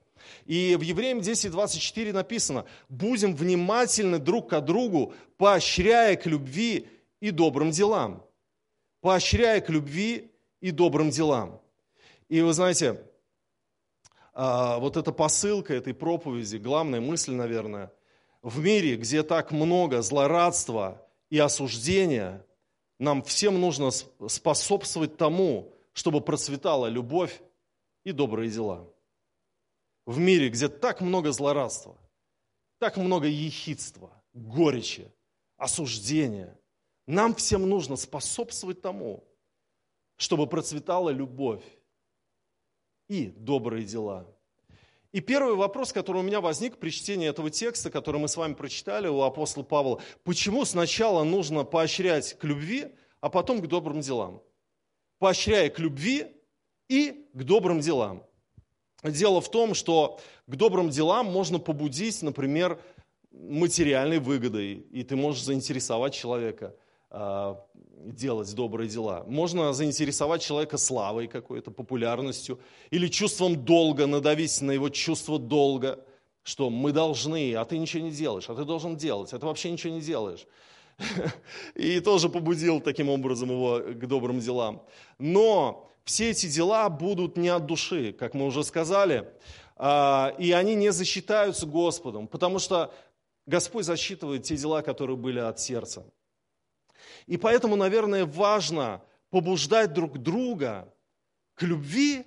И 0.47 0.75
в 0.77 0.83
Евреям 0.83 1.19
10.24 1.19 2.13
написано, 2.13 2.65
«Будем 2.89 3.35
внимательны 3.35 4.19
друг 4.19 4.51
к 4.51 4.61
другу, 4.61 5.13
поощряя 5.37 6.17
к 6.17 6.27
любви 6.27 6.87
и 7.21 7.31
добрым 7.31 7.71
делам». 7.71 8.25
Поощряя 9.01 9.61
к 9.61 9.69
любви 9.69 10.31
и 10.61 10.71
добрым 10.71 11.11
делам. 11.11 11.61
И 12.33 12.41
вы 12.41 12.55
знаете, 12.55 12.99
а, 14.33 14.79
вот 14.79 14.97
эта 14.97 15.13
посылка 15.13 15.75
этой 15.75 15.93
проповеди, 15.93 16.57
главная 16.57 16.99
мысль, 16.99 17.33
наверное, 17.33 17.93
в 18.41 18.59
мире, 18.59 18.97
где 18.97 19.23
так 19.23 19.53
много 19.53 20.01
злорадства 20.01 21.07
и 21.29 21.39
осуждения, 21.39 22.43
нам 22.99 23.23
всем 23.23 23.61
нужно 23.61 23.91
способствовать 23.91 25.19
тому, 25.19 25.75
чтобы 25.93 26.23
процветала 26.23 26.87
любовь 26.87 27.43
и 28.03 28.13
добрые 28.13 28.51
дела. 28.51 28.91
В 30.07 30.17
мире, 30.17 30.49
где 30.49 30.71
так 30.71 31.03
много 31.03 31.33
злорадства, 31.33 31.99
так 32.79 32.97
много 32.97 33.27
ехидства, 33.27 34.11
горечи, 34.33 35.13
осуждения, 35.59 36.59
нам 37.07 37.35
всем 37.35 37.69
нужно 37.69 37.97
способствовать 37.97 38.81
тому, 38.81 39.23
чтобы 40.17 40.47
процветала 40.47 41.11
любовь 41.11 41.63
и 43.09 43.27
добрые 43.27 43.85
дела. 43.85 44.27
И 45.13 45.21
первый 45.21 45.55
вопрос, 45.55 45.93
который 45.93 46.19
у 46.19 46.23
меня 46.23 46.41
возник 46.41 46.79
при 46.79 46.89
чтении 46.91 47.29
этого 47.29 47.51
текста, 47.51 47.91
который 47.91 48.19
мы 48.19 48.29
с 48.29 48.37
вами 48.37 48.55
прочитали 48.55 49.09
у 49.09 49.21
апостола 49.21 49.63
Павла, 49.63 50.01
почему 50.25 50.65
сначала 50.65 51.23
нужно 51.23 51.65
поощрять 51.65 52.39
к 52.39 52.45
любви, 52.45 52.87
а 53.21 53.29
потом 53.29 53.61
к 53.61 53.67
добрым 53.67 54.01
делам? 54.01 54.43
Поощряя 55.19 55.69
к 55.69 55.79
любви 55.79 56.27
и 56.89 57.29
к 57.35 57.43
добрым 57.45 57.81
делам. 57.81 58.25
Дело 59.05 59.41
в 59.41 59.51
том, 59.51 59.75
что 59.75 60.19
к 60.47 60.57
добрым 60.57 60.89
делам 60.89 61.27
можно 61.27 61.59
побудить, 61.59 62.23
например, 62.23 62.81
материальной 63.31 64.19
выгодой, 64.19 64.75
и 64.75 65.03
ты 65.03 65.17
можешь 65.17 65.43
заинтересовать 65.43 66.15
человека 66.15 66.75
делать 67.13 68.55
добрые 68.55 68.89
дела. 68.89 69.25
Можно 69.29 69.73
заинтересовать 69.73 70.43
человека 70.43 70.79
славой 70.79 71.29
какой-то, 71.29 71.71
популярностью 71.71 72.59
или 72.91 73.09
чувством 73.09 73.65
долга, 73.65 74.07
надавить 74.07 74.61
на 74.61 74.73
его 74.73 74.89
чувство 74.89 75.39
долга, 75.39 76.05
что 76.43 76.71
мы 76.71 76.93
должны, 76.93 77.55
а 77.55 77.65
ты 77.65 77.79
ничего 77.79 78.03
не 78.03 78.11
делаешь, 78.11 78.49
а 78.49 78.55
ты 78.55 78.65
должен 78.65 78.97
делать, 78.97 79.33
а 79.33 79.39
ты 79.39 79.47
вообще 79.47 79.71
ничего 79.71 79.93
не 79.93 80.01
делаешь. 80.01 80.47
И 81.75 82.01
тоже 82.01 82.29
побудил 82.29 82.81
таким 82.81 83.09
образом 83.09 83.51
его 83.51 83.81
к 83.81 84.07
добрым 84.07 84.41
делам. 84.41 84.83
Но 85.19 85.91
все 86.05 86.31
эти 86.31 86.47
дела 86.47 86.89
будут 86.89 87.37
не 87.37 87.49
от 87.49 87.67
души, 87.67 88.13
как 88.13 88.35
мы 88.35 88.47
уже 88.47 88.65
сказали, 88.65 89.29
а, 89.77 90.35
и 90.39 90.53
они 90.53 90.75
не 90.75 90.93
засчитаются 90.93 91.67
Господом, 91.67 92.27
потому 92.27 92.59
что 92.59 92.93
Господь 93.47 93.85
засчитывает 93.85 94.43
те 94.45 94.57
дела, 94.57 94.83
которые 94.83 95.17
были 95.17 95.39
от 95.39 95.61
сердца. 95.61 96.05
И 97.27 97.37
поэтому, 97.37 97.77
наверное, 97.77 98.27
важно 98.27 99.03
побуждать 99.31 99.93
друг 99.93 100.19
друга 100.19 100.93
к 101.55 101.63
любви 101.63 102.25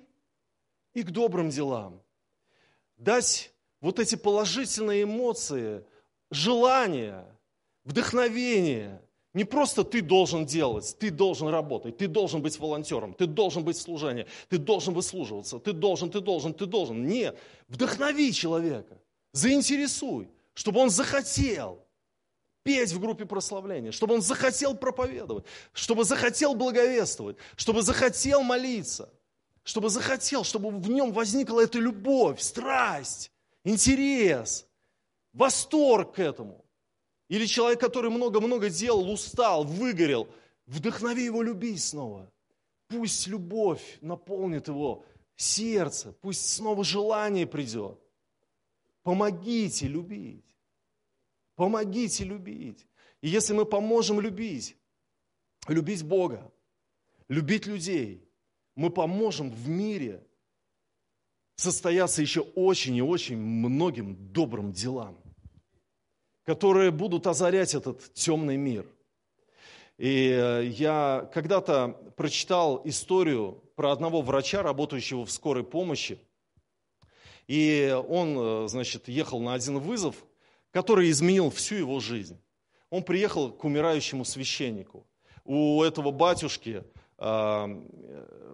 и 0.94 1.02
к 1.02 1.10
добрым 1.10 1.50
делам. 1.50 2.02
Дать 2.96 3.52
вот 3.80 3.98
эти 3.98 4.16
положительные 4.16 5.04
эмоции, 5.04 5.84
желания, 6.30 7.24
вдохновение. 7.84 9.02
Не 9.34 9.44
просто 9.44 9.84
ты 9.84 10.00
должен 10.00 10.46
делать, 10.46 10.96
ты 10.98 11.10
должен 11.10 11.48
работать, 11.48 11.98
ты 11.98 12.08
должен 12.08 12.40
быть 12.40 12.58
волонтером, 12.58 13.12
ты 13.12 13.26
должен 13.26 13.62
быть 13.64 13.76
в 13.76 13.82
служении, 13.82 14.26
ты 14.48 14.56
должен 14.56 14.94
выслуживаться, 14.94 15.58
ты 15.58 15.72
должен, 15.74 16.10
ты 16.10 16.20
должен, 16.20 16.54
ты 16.54 16.64
должен. 16.64 17.06
Нет, 17.06 17.38
вдохнови 17.68 18.32
человека, 18.32 18.98
заинтересуй, 19.32 20.28
чтобы 20.54 20.80
он 20.80 20.90
захотел– 20.90 21.82
петь 22.66 22.90
в 22.92 22.98
группе 22.98 23.24
прославления, 23.24 23.92
чтобы 23.92 24.14
он 24.14 24.22
захотел 24.22 24.76
проповедовать, 24.76 25.44
чтобы 25.72 26.02
захотел 26.04 26.56
благовествовать, 26.56 27.36
чтобы 27.54 27.82
захотел 27.82 28.42
молиться, 28.42 29.08
чтобы 29.62 29.88
захотел, 29.88 30.42
чтобы 30.42 30.70
в 30.70 30.90
нем 30.90 31.12
возникла 31.12 31.60
эта 31.60 31.78
любовь, 31.78 32.40
страсть, 32.40 33.30
интерес, 33.62 34.66
восторг 35.32 36.16
к 36.16 36.18
этому. 36.18 36.64
Или 37.28 37.46
человек, 37.46 37.80
который 37.80 38.10
много-много 38.10 38.68
делал, 38.68 39.08
устал, 39.12 39.62
выгорел, 39.62 40.28
вдохнови 40.66 41.24
его 41.24 41.42
любить 41.42 41.82
снова. 41.82 42.28
Пусть 42.88 43.28
любовь 43.28 43.98
наполнит 44.00 44.66
его 44.66 45.04
сердце, 45.36 46.12
пусть 46.20 46.52
снова 46.52 46.82
желание 46.82 47.46
придет. 47.46 48.00
Помогите 49.04 49.86
любить. 49.86 50.42
Помогите 51.56 52.24
любить. 52.24 52.86
И 53.22 53.28
если 53.28 53.54
мы 53.54 53.64
поможем 53.64 54.20
любить, 54.20 54.76
любить 55.66 56.04
Бога, 56.04 56.52
любить 57.28 57.66
людей, 57.66 58.22
мы 58.74 58.90
поможем 58.90 59.50
в 59.50 59.66
мире 59.66 60.22
состояться 61.56 62.20
еще 62.20 62.42
очень 62.42 62.94
и 62.96 63.02
очень 63.02 63.38
многим 63.38 64.14
добрым 64.32 64.70
делам, 64.72 65.18
которые 66.44 66.90
будут 66.90 67.26
озарять 67.26 67.74
этот 67.74 68.12
темный 68.12 68.58
мир. 68.58 68.86
И 69.96 70.28
э, 70.28 70.66
я 70.66 71.30
когда-то 71.32 72.12
прочитал 72.16 72.82
историю 72.84 73.62
про 73.76 73.92
одного 73.92 74.20
врача, 74.20 74.62
работающего 74.62 75.24
в 75.24 75.30
скорой 75.30 75.64
помощи. 75.64 76.18
И 77.46 77.98
он, 78.06 78.36
э, 78.38 78.68
значит, 78.68 79.08
ехал 79.08 79.40
на 79.40 79.54
один 79.54 79.78
вызов– 79.78 80.16
который 80.70 81.10
изменил 81.10 81.50
всю 81.50 81.76
его 81.76 82.00
жизнь. 82.00 82.38
Он 82.90 83.02
приехал 83.02 83.50
к 83.50 83.64
умирающему 83.64 84.24
священнику. 84.24 85.06
У 85.44 85.82
этого 85.82 86.10
батюшки 86.10 86.84
э, 87.18 87.66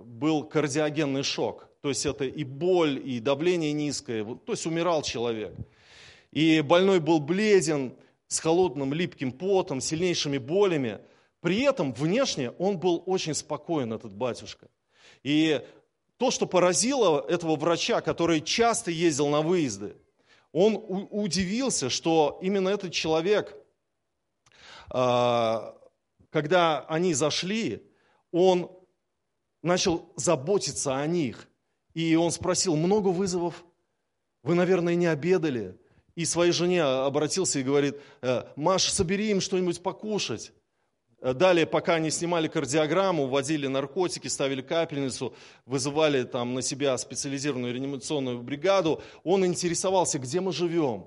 был 0.04 0.44
кардиогенный 0.44 1.22
шок. 1.22 1.68
То 1.80 1.88
есть 1.88 2.06
это 2.06 2.24
и 2.24 2.44
боль, 2.44 3.00
и 3.04 3.20
давление 3.20 3.72
низкое. 3.72 4.24
То 4.24 4.52
есть 4.52 4.66
умирал 4.66 5.02
человек. 5.02 5.54
И 6.30 6.60
больной 6.60 7.00
был 7.00 7.20
бледен, 7.20 7.94
с 8.32 8.40
холодным 8.40 8.94
липким 8.94 9.30
потом, 9.30 9.80
сильнейшими 9.80 10.38
болями. 10.38 11.00
При 11.40 11.60
этом 11.62 11.92
внешне 11.92 12.50
он 12.52 12.78
был 12.78 13.02
очень 13.06 13.34
спокоен, 13.34 13.92
этот 13.92 14.14
батюшка. 14.14 14.68
И 15.22 15.60
то, 16.16 16.30
что 16.30 16.46
поразило 16.46 17.24
этого 17.28 17.56
врача, 17.56 18.00
который 18.00 18.40
часто 18.40 18.90
ездил 18.90 19.28
на 19.28 19.42
выезды, 19.42 19.96
он 20.52 21.08
удивился, 21.10 21.88
что 21.88 22.38
именно 22.42 22.68
этот 22.68 22.92
человек, 22.92 23.56
а, 24.90 25.76
когда 26.30 26.80
они 26.86 27.14
зашли, 27.14 27.90
он 28.30 28.70
начал 29.62 30.12
заботиться 30.16 30.96
о 30.96 31.06
них. 31.06 31.48
И 31.94 32.14
он 32.14 32.30
спросил, 32.30 32.76
много 32.76 33.08
вызовов? 33.08 33.64
Вы, 34.42 34.54
наверное, 34.54 34.94
не 34.94 35.06
обедали? 35.06 35.78
И 36.14 36.24
своей 36.24 36.52
жене 36.52 36.82
обратился 36.82 37.58
и 37.58 37.62
говорит, 37.62 37.98
«Э, 38.20 38.44
Маша, 38.56 38.92
собери 38.92 39.30
им 39.30 39.40
что-нибудь 39.40 39.82
покушать. 39.82 40.52
Далее, 41.22 41.66
пока 41.66 41.94
они 41.94 42.10
снимали 42.10 42.48
кардиограмму, 42.48 43.28
вводили 43.28 43.68
наркотики, 43.68 44.26
ставили 44.26 44.60
капельницу, 44.60 45.32
вызывали 45.66 46.24
там 46.24 46.54
на 46.54 46.62
себя 46.62 46.98
специализированную 46.98 47.72
реанимационную 47.72 48.42
бригаду, 48.42 49.00
он 49.22 49.46
интересовался, 49.46 50.18
где 50.18 50.40
мы 50.40 50.52
живем, 50.52 51.06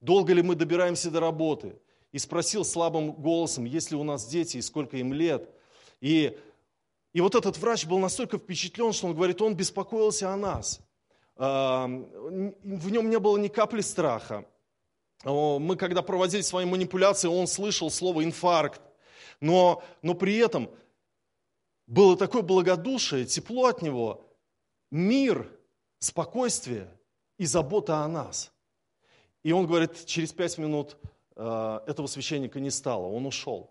долго 0.00 0.32
ли 0.32 0.40
мы 0.40 0.54
добираемся 0.54 1.10
до 1.10 1.20
работы. 1.20 1.78
И 2.10 2.18
спросил 2.18 2.64
слабым 2.64 3.12
голосом, 3.12 3.66
есть 3.66 3.90
ли 3.90 3.98
у 3.98 4.02
нас 4.02 4.26
дети 4.26 4.56
и 4.56 4.62
сколько 4.62 4.96
им 4.96 5.12
лет. 5.12 5.50
И, 6.00 6.38
и 7.12 7.20
вот 7.20 7.34
этот 7.34 7.58
врач 7.58 7.84
был 7.84 7.98
настолько 7.98 8.38
впечатлен, 8.38 8.94
что 8.94 9.08
он 9.08 9.14
говорит, 9.14 9.42
он 9.42 9.54
беспокоился 9.54 10.32
о 10.32 10.36
нас. 10.36 10.80
В 11.36 12.90
нем 12.90 13.10
не 13.10 13.18
было 13.18 13.36
ни 13.36 13.48
капли 13.48 13.82
страха. 13.82 14.46
Мы 15.22 15.76
когда 15.76 16.00
проводили 16.00 16.40
свои 16.40 16.64
манипуляции, 16.64 17.28
он 17.28 17.46
слышал 17.46 17.90
слово 17.90 18.24
инфаркт. 18.24 18.80
Но, 19.40 19.82
но 20.02 20.14
при 20.14 20.36
этом 20.36 20.70
было 21.86 22.16
такое 22.16 22.42
благодушие, 22.42 23.24
тепло 23.24 23.66
от 23.66 23.82
него, 23.82 24.24
мир, 24.90 25.50
спокойствие 25.98 26.88
и 27.38 27.46
забота 27.46 28.04
о 28.04 28.08
нас. 28.08 28.52
И 29.42 29.52
он 29.52 29.66
говорит, 29.66 30.04
через 30.04 30.32
пять 30.32 30.58
минут 30.58 30.96
э, 31.36 31.80
этого 31.86 32.06
священника 32.06 32.60
не 32.60 32.70
стало, 32.70 33.06
он 33.06 33.26
ушел. 33.26 33.70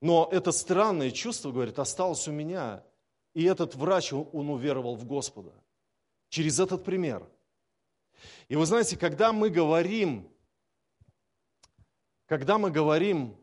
Но 0.00 0.28
это 0.30 0.52
странное 0.52 1.10
чувство, 1.10 1.50
говорит, 1.50 1.78
осталось 1.78 2.26
у 2.28 2.32
меня. 2.32 2.82
И 3.34 3.44
этот 3.44 3.74
врач, 3.74 4.12
он 4.12 4.48
уверовал 4.50 4.96
в 4.96 5.04
Господа. 5.04 5.52
Через 6.30 6.58
этот 6.58 6.84
пример. 6.84 7.28
И 8.48 8.56
вы 8.56 8.64
знаете, 8.66 8.96
когда 8.96 9.32
мы 9.32 9.50
говорим, 9.50 10.28
когда 12.26 12.58
мы 12.58 12.70
говорим 12.70 13.36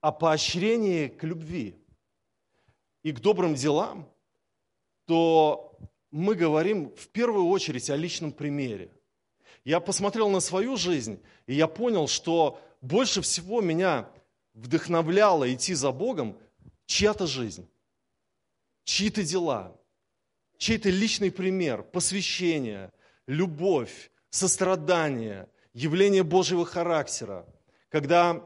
о 0.00 0.12
поощрении 0.12 1.08
к 1.08 1.24
любви 1.24 1.76
и 3.02 3.12
к 3.12 3.20
добрым 3.20 3.54
делам, 3.54 4.10
то 5.06 5.78
мы 6.10 6.34
говорим 6.34 6.94
в 6.96 7.08
первую 7.08 7.46
очередь 7.46 7.90
о 7.90 7.96
личном 7.96 8.32
примере. 8.32 8.90
Я 9.64 9.80
посмотрел 9.80 10.30
на 10.30 10.40
свою 10.40 10.76
жизнь, 10.76 11.22
и 11.46 11.54
я 11.54 11.66
понял, 11.66 12.08
что 12.08 12.60
больше 12.80 13.20
всего 13.20 13.60
меня 13.60 14.10
вдохновляло 14.54 15.52
идти 15.52 15.74
за 15.74 15.92
Богом 15.92 16.38
чья-то 16.86 17.26
жизнь, 17.26 17.68
чьи-то 18.84 19.22
дела, 19.22 19.76
чей-то 20.56 20.90
личный 20.90 21.30
пример, 21.30 21.82
посвящение, 21.82 22.92
любовь, 23.26 24.10
сострадание, 24.30 25.48
явление 25.72 26.22
Божьего 26.22 26.64
характера. 26.64 27.46
Когда 27.90 28.44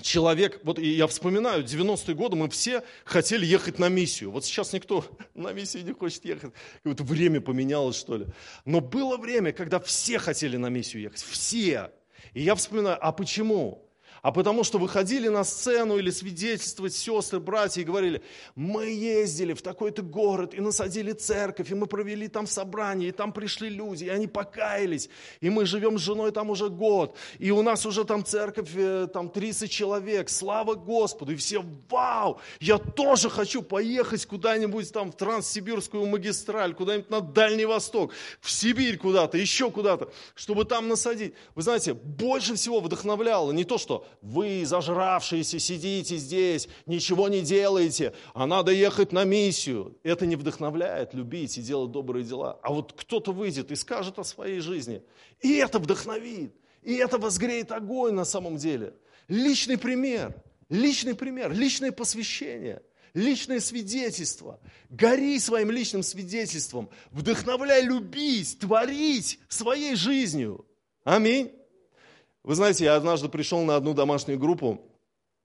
человек, 0.00 0.60
вот 0.64 0.78
я 0.78 1.06
вспоминаю, 1.06 1.64
90-е 1.64 2.14
годы 2.14 2.36
мы 2.36 2.48
все 2.48 2.82
хотели 3.04 3.44
ехать 3.44 3.78
на 3.78 3.88
миссию. 3.88 4.30
Вот 4.30 4.44
сейчас 4.44 4.72
никто 4.72 5.04
на 5.34 5.52
миссию 5.52 5.84
не 5.84 5.92
хочет 5.92 6.24
ехать. 6.24 6.52
Вот 6.84 7.00
время 7.00 7.40
поменялось, 7.40 7.96
что 7.96 8.16
ли. 8.16 8.26
Но 8.64 8.80
было 8.80 9.16
время, 9.16 9.52
когда 9.52 9.80
все 9.80 10.18
хотели 10.18 10.56
на 10.56 10.68
миссию 10.68 11.02
ехать. 11.02 11.22
Все. 11.22 11.90
И 12.32 12.42
я 12.42 12.54
вспоминаю, 12.54 12.98
а 13.00 13.12
почему? 13.12 13.88
А 14.22 14.30
потому 14.30 14.62
что 14.62 14.78
выходили 14.78 15.26
на 15.26 15.42
сцену 15.42 15.98
или 15.98 16.10
свидетельствовать 16.10 16.94
сестры, 16.94 17.40
братья 17.40 17.80
и 17.80 17.84
говорили, 17.84 18.22
мы 18.54 18.86
ездили 18.86 19.52
в 19.52 19.62
такой-то 19.62 20.02
город 20.02 20.54
и 20.54 20.60
насадили 20.60 21.12
церковь, 21.12 21.72
и 21.72 21.74
мы 21.74 21.86
провели 21.86 22.28
там 22.28 22.46
собрание, 22.46 23.08
и 23.08 23.12
там 23.12 23.32
пришли 23.32 23.68
люди, 23.68 24.04
и 24.04 24.08
они 24.08 24.28
покаялись, 24.28 25.10
и 25.40 25.50
мы 25.50 25.66
живем 25.66 25.98
с 25.98 26.02
женой 26.02 26.30
там 26.30 26.50
уже 26.50 26.68
год, 26.68 27.16
и 27.40 27.50
у 27.50 27.62
нас 27.62 27.84
уже 27.84 28.04
там 28.04 28.24
церковь, 28.24 28.70
э, 28.76 29.08
там 29.12 29.28
30 29.28 29.68
человек, 29.68 30.30
слава 30.30 30.74
Господу, 30.74 31.32
и 31.32 31.36
все, 31.36 31.64
вау, 31.90 32.40
я 32.60 32.78
тоже 32.78 33.28
хочу 33.28 33.60
поехать 33.60 34.24
куда-нибудь 34.26 34.92
там 34.92 35.10
в 35.10 35.16
Транссибирскую 35.16 36.06
магистраль, 36.06 36.74
куда-нибудь 36.74 37.10
на 37.10 37.20
Дальний 37.20 37.66
Восток, 37.66 38.12
в 38.40 38.52
Сибирь 38.52 38.98
куда-то, 38.98 39.36
еще 39.36 39.68
куда-то, 39.72 40.12
чтобы 40.36 40.64
там 40.64 40.86
насадить. 40.86 41.34
Вы 41.56 41.62
знаете, 41.62 41.94
больше 41.94 42.54
всего 42.54 42.78
вдохновляло 42.78 43.50
не 43.50 43.64
то, 43.64 43.78
что 43.78 44.06
вы, 44.20 44.64
зажравшиеся, 44.66 45.58
сидите 45.58 46.16
здесь, 46.16 46.68
ничего 46.86 47.28
не 47.28 47.40
делаете, 47.40 48.14
а 48.34 48.46
надо 48.46 48.72
ехать 48.72 49.12
на 49.12 49.24
миссию. 49.24 49.96
Это 50.02 50.26
не 50.26 50.36
вдохновляет 50.36 51.14
любить 51.14 51.56
и 51.58 51.62
делать 51.62 51.90
добрые 51.90 52.24
дела. 52.24 52.58
А 52.62 52.72
вот 52.72 52.92
кто-то 52.92 53.32
выйдет 53.32 53.70
и 53.70 53.76
скажет 53.76 54.18
о 54.18 54.24
своей 54.24 54.60
жизни, 54.60 55.02
и 55.40 55.54
это 55.54 55.78
вдохновит, 55.78 56.54
и 56.82 56.94
это 56.94 57.18
возгреет 57.18 57.72
огонь 57.72 58.14
на 58.14 58.24
самом 58.24 58.56
деле. 58.56 58.94
Личный 59.28 59.78
пример, 59.78 60.34
личный 60.68 61.14
пример, 61.14 61.52
личное 61.52 61.92
посвящение– 61.92 62.82
личное 63.14 63.60
свидетельство. 63.60 64.60
Гори 64.90 65.38
своим 65.38 65.70
личным 65.70 66.02
свидетельством. 66.02 66.90
Вдохновляй 67.10 67.82
любить, 67.82 68.58
творить 68.58 69.38
своей 69.48 69.94
жизнью. 69.94 70.66
Аминь. 71.04 71.52
Вы 72.44 72.56
знаете, 72.56 72.84
я 72.84 72.96
однажды 72.96 73.28
пришел 73.28 73.62
на 73.62 73.76
одну 73.76 73.94
домашнюю 73.94 74.36
группу, 74.36 74.80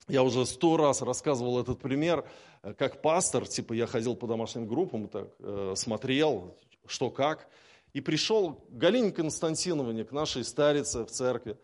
я 0.07 0.23
уже 0.23 0.47
сто 0.47 0.77
раз 0.77 1.03
рассказывал 1.03 1.60
этот 1.60 1.79
пример, 1.79 2.27
э, 2.63 2.73
как 2.73 3.03
пастор, 3.03 3.47
типа 3.47 3.73
я 3.73 3.86
ходил 3.86 4.15
по 4.15 4.25
домашним 4.25 4.67
группам, 4.67 5.07
так, 5.07 5.27
э, 5.39 5.73
смотрел, 5.75 6.57
что 6.88 7.12
как, 7.12 7.49
и 7.93 8.01
пришел 8.01 8.53
к 8.53 8.71
Галине 8.71 9.12
Константиновне, 9.12 10.05
к 10.05 10.12
нашей 10.12 10.43
старице 10.43 11.05
в 11.05 11.12
церкви, 11.12 11.57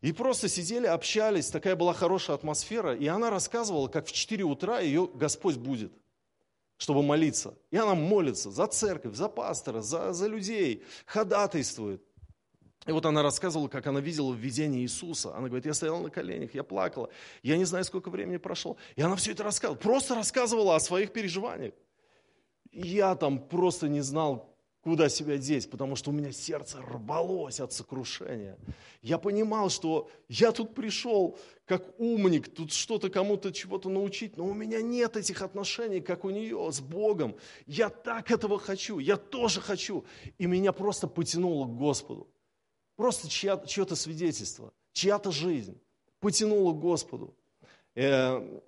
и 0.00 0.12
просто 0.12 0.48
сидели, 0.48 0.86
общались, 0.86 1.48
такая 1.48 1.74
была 1.74 1.92
хорошая 1.92 2.36
атмосфера, 2.36 2.94
и 2.94 3.08
она 3.08 3.30
рассказывала, 3.30 3.88
как 3.88 4.06
в 4.06 4.12
4 4.12 4.44
утра 4.44 4.78
ее 4.78 5.08
Господь 5.12 5.56
будет, 5.56 5.92
чтобы 6.76 7.02
молиться. 7.02 7.58
И 7.72 7.76
она 7.76 7.96
молится 7.96 8.52
за 8.52 8.68
церковь, 8.68 9.16
за 9.16 9.28
пастора, 9.28 9.80
за, 9.80 10.12
за 10.12 10.28
людей, 10.28 10.84
ходатайствует. 11.04 12.00
И 12.86 12.92
вот 12.92 13.04
она 13.04 13.22
рассказывала, 13.22 13.68
как 13.68 13.86
она 13.86 14.00
видела 14.00 14.32
в 14.32 14.36
видении 14.36 14.82
Иисуса. 14.82 15.34
Она 15.36 15.48
говорит, 15.48 15.66
я 15.66 15.74
стояла 15.74 16.00
на 16.00 16.10
коленях, 16.10 16.54
я 16.54 16.64
плакала, 16.64 17.10
я 17.42 17.56
не 17.58 17.64
знаю, 17.64 17.84
сколько 17.84 18.10
времени 18.10 18.38
прошло. 18.38 18.76
И 18.96 19.02
она 19.02 19.16
все 19.16 19.32
это 19.32 19.42
рассказывала, 19.42 19.78
просто 19.78 20.14
рассказывала 20.14 20.76
о 20.76 20.80
своих 20.80 21.12
переживаниях. 21.12 21.74
Я 22.72 23.14
там 23.16 23.38
просто 23.38 23.88
не 23.88 24.00
знал, 24.00 24.50
куда 24.82 25.10
себя 25.10 25.36
деть, 25.36 25.68
потому 25.68 25.94
что 25.94 26.10
у 26.10 26.12
меня 26.12 26.32
сердце 26.32 26.80
рвалось 26.80 27.60
от 27.60 27.72
сокрушения. 27.72 28.56
Я 29.02 29.18
понимал, 29.18 29.68
что 29.68 30.08
я 30.28 30.52
тут 30.52 30.74
пришел 30.74 31.38
как 31.66 31.98
умник, 31.98 32.54
тут 32.54 32.72
что-то 32.72 33.10
кому-то 33.10 33.52
чего-то 33.52 33.90
научить, 33.90 34.36
но 34.36 34.46
у 34.46 34.54
меня 34.54 34.80
нет 34.80 35.16
этих 35.16 35.42
отношений, 35.42 36.00
как 36.00 36.24
у 36.24 36.30
нее, 36.30 36.70
с 36.72 36.80
Богом. 36.80 37.36
Я 37.66 37.90
так 37.90 38.30
этого 38.30 38.58
хочу, 38.58 38.98
я 38.98 39.16
тоже 39.16 39.60
хочу. 39.60 40.04
И 40.38 40.46
меня 40.46 40.72
просто 40.72 41.06
потянуло 41.06 41.66
к 41.66 41.76
Господу. 41.76 42.28
Просто 43.00 43.30
чье-то 43.30 43.96
свидетельство, 43.96 44.74
чья-то 44.92 45.32
жизнь 45.32 45.80
потянула 46.18 46.74
к 46.74 46.80
Господу. 46.80 47.34
Э, 47.94 48.60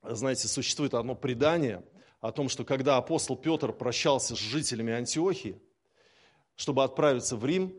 знаете, 0.00 0.46
существует 0.46 0.94
одно 0.94 1.16
предание 1.16 1.84
о 2.20 2.30
том, 2.30 2.48
что 2.48 2.64
когда 2.64 2.98
апостол 2.98 3.36
Петр 3.36 3.72
прощался 3.72 4.36
с 4.36 4.38
жителями 4.38 4.92
Антиохии, 4.92 5.60
чтобы 6.54 6.84
отправиться 6.84 7.34
в 7.34 7.44
Рим, 7.44 7.74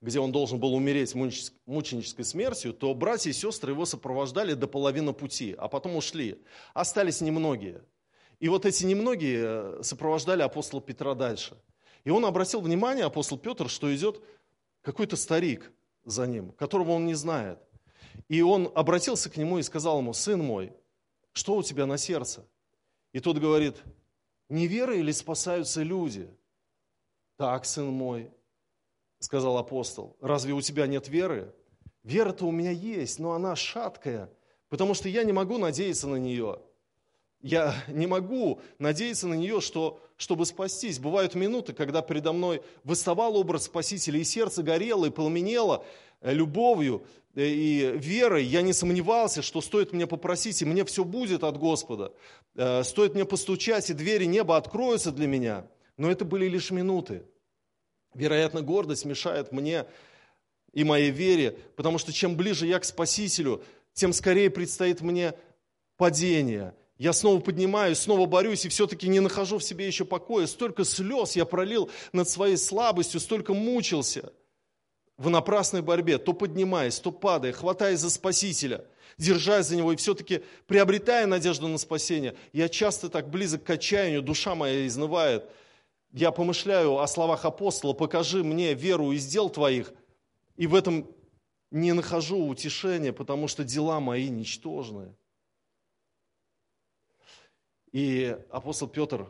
где 0.00 0.18
он 0.18 0.32
должен 0.32 0.58
был 0.58 0.72
умереть 0.72 1.14
мученической 1.14 2.24
смертью, 2.24 2.72
то 2.72 2.94
братья 2.94 3.28
и 3.28 3.34
сестры 3.34 3.72
его 3.72 3.84
сопровождали 3.84 4.54
до 4.54 4.66
половины 4.66 5.12
пути, 5.12 5.54
а 5.58 5.68
потом 5.68 5.94
ушли. 5.94 6.42
Остались 6.72 7.20
немногие. 7.20 7.84
И 8.40 8.48
вот 8.48 8.64
эти 8.64 8.86
немногие 8.86 9.42
э, 9.44 9.82
сопровождали 9.82 10.40
апостола 10.40 10.80
Петра 10.80 11.14
дальше– 11.14 11.54
и 12.04 12.10
он 12.10 12.24
обратил 12.24 12.60
внимание, 12.60 13.04
апостол 13.04 13.38
Петр, 13.38 13.68
что 13.68 13.94
идет 13.94 14.22
какой-то 14.80 15.16
старик 15.16 15.72
за 16.04 16.26
ним, 16.26 16.52
которого 16.52 16.92
он 16.92 17.06
не 17.06 17.14
знает. 17.14 17.58
И 18.28 18.42
он 18.42 18.70
обратился 18.74 19.30
к 19.30 19.36
нему 19.36 19.58
и 19.58 19.62
сказал 19.62 19.98
ему, 19.98 20.12
сын 20.12 20.40
мой, 20.40 20.72
что 21.32 21.56
у 21.56 21.62
тебя 21.62 21.86
на 21.86 21.96
сердце? 21.96 22.46
И 23.12 23.20
тот 23.20 23.38
говорит, 23.38 23.82
не 24.48 24.66
верой 24.66 25.00
или 25.00 25.12
спасаются 25.12 25.82
люди? 25.82 26.28
Так, 27.36 27.64
сын 27.64 27.86
мой, 27.86 28.30
сказал 29.18 29.56
апостол, 29.56 30.16
разве 30.20 30.52
у 30.52 30.60
тебя 30.60 30.86
нет 30.86 31.08
веры? 31.08 31.54
Вера-то 32.02 32.46
у 32.46 32.50
меня 32.50 32.72
есть, 32.72 33.18
но 33.18 33.32
она 33.32 33.54
шаткая, 33.54 34.28
потому 34.68 34.94
что 34.94 35.08
я 35.08 35.22
не 35.22 35.32
могу 35.32 35.58
надеяться 35.58 36.08
на 36.08 36.16
нее. 36.16 36.60
Я 37.42 37.74
не 37.88 38.06
могу 38.06 38.60
надеяться 38.78 39.26
на 39.26 39.34
нее, 39.34 39.60
что, 39.60 40.00
чтобы 40.16 40.46
спастись. 40.46 41.00
Бывают 41.00 41.34
минуты, 41.34 41.72
когда 41.72 42.00
передо 42.00 42.32
мной 42.32 42.62
выставал 42.84 43.36
образ 43.36 43.64
Спасителя, 43.64 44.20
и 44.20 44.24
сердце 44.24 44.62
горело, 44.62 45.06
и 45.06 45.10
пламенело 45.10 45.84
э, 46.20 46.32
любовью 46.32 47.04
э, 47.34 47.44
и 47.44 47.98
верой. 47.98 48.44
Я 48.44 48.62
не 48.62 48.72
сомневался, 48.72 49.42
что 49.42 49.60
стоит 49.60 49.92
мне 49.92 50.06
попросить, 50.06 50.62
и 50.62 50.64
мне 50.64 50.84
все 50.84 51.04
будет 51.04 51.42
от 51.42 51.58
Господа. 51.58 52.14
Э, 52.54 52.84
стоит 52.84 53.14
мне 53.14 53.24
постучать, 53.24 53.90
и 53.90 53.94
двери 53.94 54.24
неба 54.24 54.56
откроются 54.56 55.10
для 55.10 55.26
меня. 55.26 55.66
Но 55.96 56.12
это 56.12 56.24
были 56.24 56.46
лишь 56.46 56.70
минуты. 56.70 57.24
Вероятно, 58.14 58.62
гордость 58.62 59.04
мешает 59.04 59.50
мне 59.50 59.86
и 60.72 60.84
моей 60.84 61.10
вере, 61.10 61.58
потому 61.74 61.98
что 61.98 62.12
чем 62.12 62.36
ближе 62.36 62.68
я 62.68 62.78
к 62.78 62.84
Спасителю, 62.84 63.64
тем 63.94 64.12
скорее 64.12 64.48
предстоит 64.48 65.00
мне 65.00 65.34
падение– 65.96 66.76
я 67.02 67.12
снова 67.12 67.40
поднимаюсь, 67.40 67.98
снова 67.98 68.26
борюсь 68.26 68.64
и 68.64 68.68
все-таки 68.68 69.08
не 69.08 69.18
нахожу 69.18 69.58
в 69.58 69.64
себе 69.64 69.88
еще 69.88 70.04
покоя. 70.04 70.46
Столько 70.46 70.84
слез 70.84 71.34
я 71.34 71.44
пролил 71.44 71.90
над 72.12 72.28
своей 72.28 72.56
слабостью, 72.56 73.18
столько 73.18 73.54
мучился 73.54 74.32
в 75.16 75.28
напрасной 75.28 75.82
борьбе, 75.82 76.18
то 76.18 76.32
поднимаясь, 76.32 77.00
то 77.00 77.10
падая, 77.10 77.52
хватаясь 77.52 77.98
за 77.98 78.08
Спасителя, 78.08 78.84
держась 79.18 79.66
за 79.66 79.74
Него 79.74 79.92
и 79.92 79.96
все-таки 79.96 80.44
приобретая 80.68 81.26
надежду 81.26 81.66
на 81.66 81.78
спасение. 81.78 82.36
Я 82.52 82.68
часто 82.68 83.08
так 83.08 83.30
близок 83.30 83.64
к 83.64 83.70
отчаянию, 83.70 84.22
душа 84.22 84.54
моя 84.54 84.86
изнывает. 84.86 85.50
я 86.12 86.30
помышляю 86.30 87.00
о 87.00 87.08
словах 87.08 87.44
апостола, 87.44 87.94
покажи 87.94 88.44
мне 88.44 88.74
веру 88.74 89.10
из 89.10 89.26
дел 89.26 89.50
твоих, 89.50 89.92
и 90.56 90.68
в 90.68 90.74
этом 90.76 91.08
не 91.72 91.94
нахожу 91.94 92.46
утешения, 92.46 93.12
потому 93.12 93.48
что 93.48 93.64
дела 93.64 93.98
мои 93.98 94.28
ничтожные. 94.28 95.16
И 97.92 98.36
апостол 98.50 98.88
Петр 98.88 99.28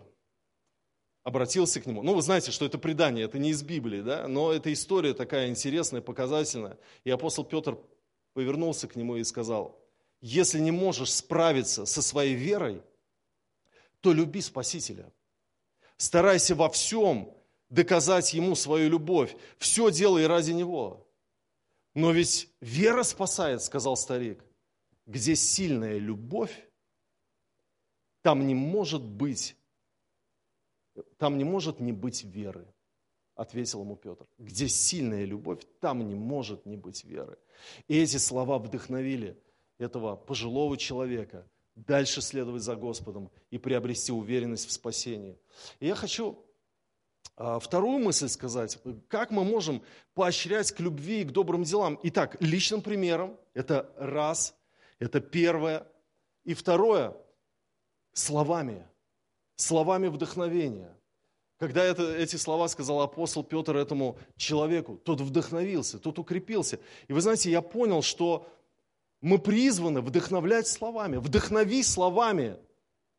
обратился 1.25 1.81
к 1.81 1.87
нему. 1.87 2.03
Ну, 2.03 2.15
вы 2.15 2.23
знаете, 2.23 2.51
что 2.51 2.65
это 2.65 2.79
предание, 2.79 3.25
это 3.25 3.39
не 3.39 3.51
из 3.51 3.63
Библии, 3.63 4.01
да, 4.01 4.27
но 4.29 4.53
эта 4.53 4.73
история 4.73 5.15
такая 5.15 5.49
интересная, 5.49 6.01
показательная. 6.01 6.79
И 7.05 7.11
апостол 7.11 7.45
Петр 7.45 7.79
повернулся 8.33 8.89
к 8.89 8.97
нему 8.97 9.17
и 9.17 9.25
сказал, 9.25 9.81
если 10.21 10.61
не 10.61 10.71
можешь 10.71 11.13
справиться 11.13 11.85
со 11.85 12.03
своей 12.03 12.35
верой, 12.35 12.83
то 14.01 14.13
люби 14.13 14.41
Спасителя. 14.41 15.13
Старайся 15.97 16.55
во 16.55 16.69
всем 16.69 17.33
доказать 17.69 18.35
Ему 18.35 18.55
свою 18.55 18.91
любовь. 18.91 19.37
Все 19.59 19.91
делай 19.91 20.27
ради 20.27 20.53
Него. 20.53 21.09
Но 21.95 22.11
ведь 22.11 22.49
вера 22.61 23.03
спасает, 23.03 23.63
сказал 23.63 23.97
старик. 23.97 24.45
Где 25.07 25.37
сильная 25.37 25.99
любовь, 25.99 26.53
там 28.23 28.47
не 28.47 28.55
может 28.55 29.03
быть, 29.03 29.57
там 31.19 31.39
не 31.39 31.45
может 31.45 31.81
не 31.81 31.93
быть 31.93 32.25
веры, 32.25 32.67
ответил 33.35 33.83
ему 33.83 33.97
Петр. 33.97 34.27
Где 34.39 34.69
сильная 34.69 35.25
любовь, 35.25 35.61
там 35.81 36.07
не 36.07 36.15
может 36.15 36.65
не 36.65 36.77
быть 36.77 37.05
веры. 37.05 37.39
И 37.89 37.99
эти 37.99 38.17
слова 38.17 38.59
вдохновили 38.59 39.39
этого 39.79 40.17
пожилого 40.17 40.77
человека 40.77 41.47
дальше 41.75 42.21
следовать 42.21 42.63
за 42.63 42.77
Господом 42.77 43.31
и 43.51 43.59
приобрести 43.59 44.13
уверенность 44.13 44.69
в 44.69 44.73
спасении. 44.73 45.39
И 45.81 45.87
я 45.87 45.95
хочу 45.95 46.45
а, 47.37 47.59
вторую 47.59 47.99
мысль 47.99 48.29
сказать, 48.29 48.79
как 49.09 49.31
мы 49.31 49.45
можем 49.45 49.83
поощрять 50.15 50.71
к 50.73 50.81
любви 50.81 51.23
и 51.23 51.25
к 51.25 51.33
добрым 51.33 51.65
делам. 51.65 51.99
Итак, 52.03 52.37
личным 52.41 52.83
примером, 52.83 53.39
это 53.55 53.91
раз, 53.97 54.55
это 54.99 55.21
первое. 55.21 55.87
И 56.45 56.55
второе, 56.55 57.17
словами, 58.13 58.87
словами 59.57 60.09
вдохновения. 60.09 60.97
Когда 61.59 61.85
это, 61.85 62.17
эти 62.17 62.37
слова 62.37 62.67
сказал 62.69 63.03
апостол 63.03 63.45
Петр 63.45 63.77
этому 63.77 64.19
человеку, 64.37 64.97
тот 64.97 65.21
вдохновился, 65.21 65.99
тот 65.99 66.19
укрепился. 66.19 66.81
И 67.07 67.13
вы 67.13 67.21
знаете, 67.21 67.51
я 67.51 67.63
понял, 67.63 68.03
что 68.03 68.49
мы 69.21 69.39
призваны 69.39 70.01
вдохновлять 70.01 70.67
словами. 70.67 71.19
Вдохнови 71.19 71.85
словами 71.85 72.57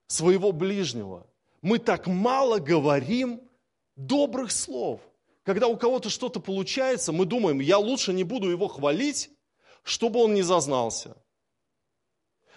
своего 0.07 0.51
ближнего. 0.51 1.25
Мы 1.61 1.79
так 1.79 2.07
мало 2.07 2.59
говорим 2.59 3.41
добрых 3.95 4.51
слов. 4.51 4.99
Когда 5.43 5.67
у 5.67 5.77
кого-то 5.77 6.09
что-то 6.09 6.41
получается, 6.41 7.13
мы 7.13 7.25
думаем, 7.25 7.59
я 7.61 7.77
лучше 7.77 8.11
не 8.11 8.25
буду 8.25 8.49
его 8.49 8.67
хвалить, 8.67 9.29
чтобы 9.83 10.19
он 10.19 10.33
не 10.33 10.41
зазнался 10.41 11.15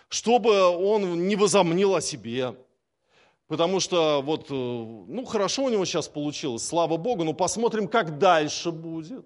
чтобы 0.09 0.61
он 0.69 1.27
не 1.27 1.37
возомнил 1.37 1.95
о 1.95 2.01
себе. 2.01 2.55
Потому 3.49 3.79
что 3.79 4.23
вот, 4.23 4.51
э, 4.51 4.55
ну 4.55 5.25
хорошо 5.25 5.65
у 5.65 5.69
него 5.69 5.85
сейчас 5.85 6.09
получилось, 6.09 6.67
слава 6.67 6.97
Богу, 6.97 7.23
но 7.25 7.33
посмотрим, 7.33 7.87
как 7.87 8.19
дальше 8.19 8.73
будет. 8.73 9.25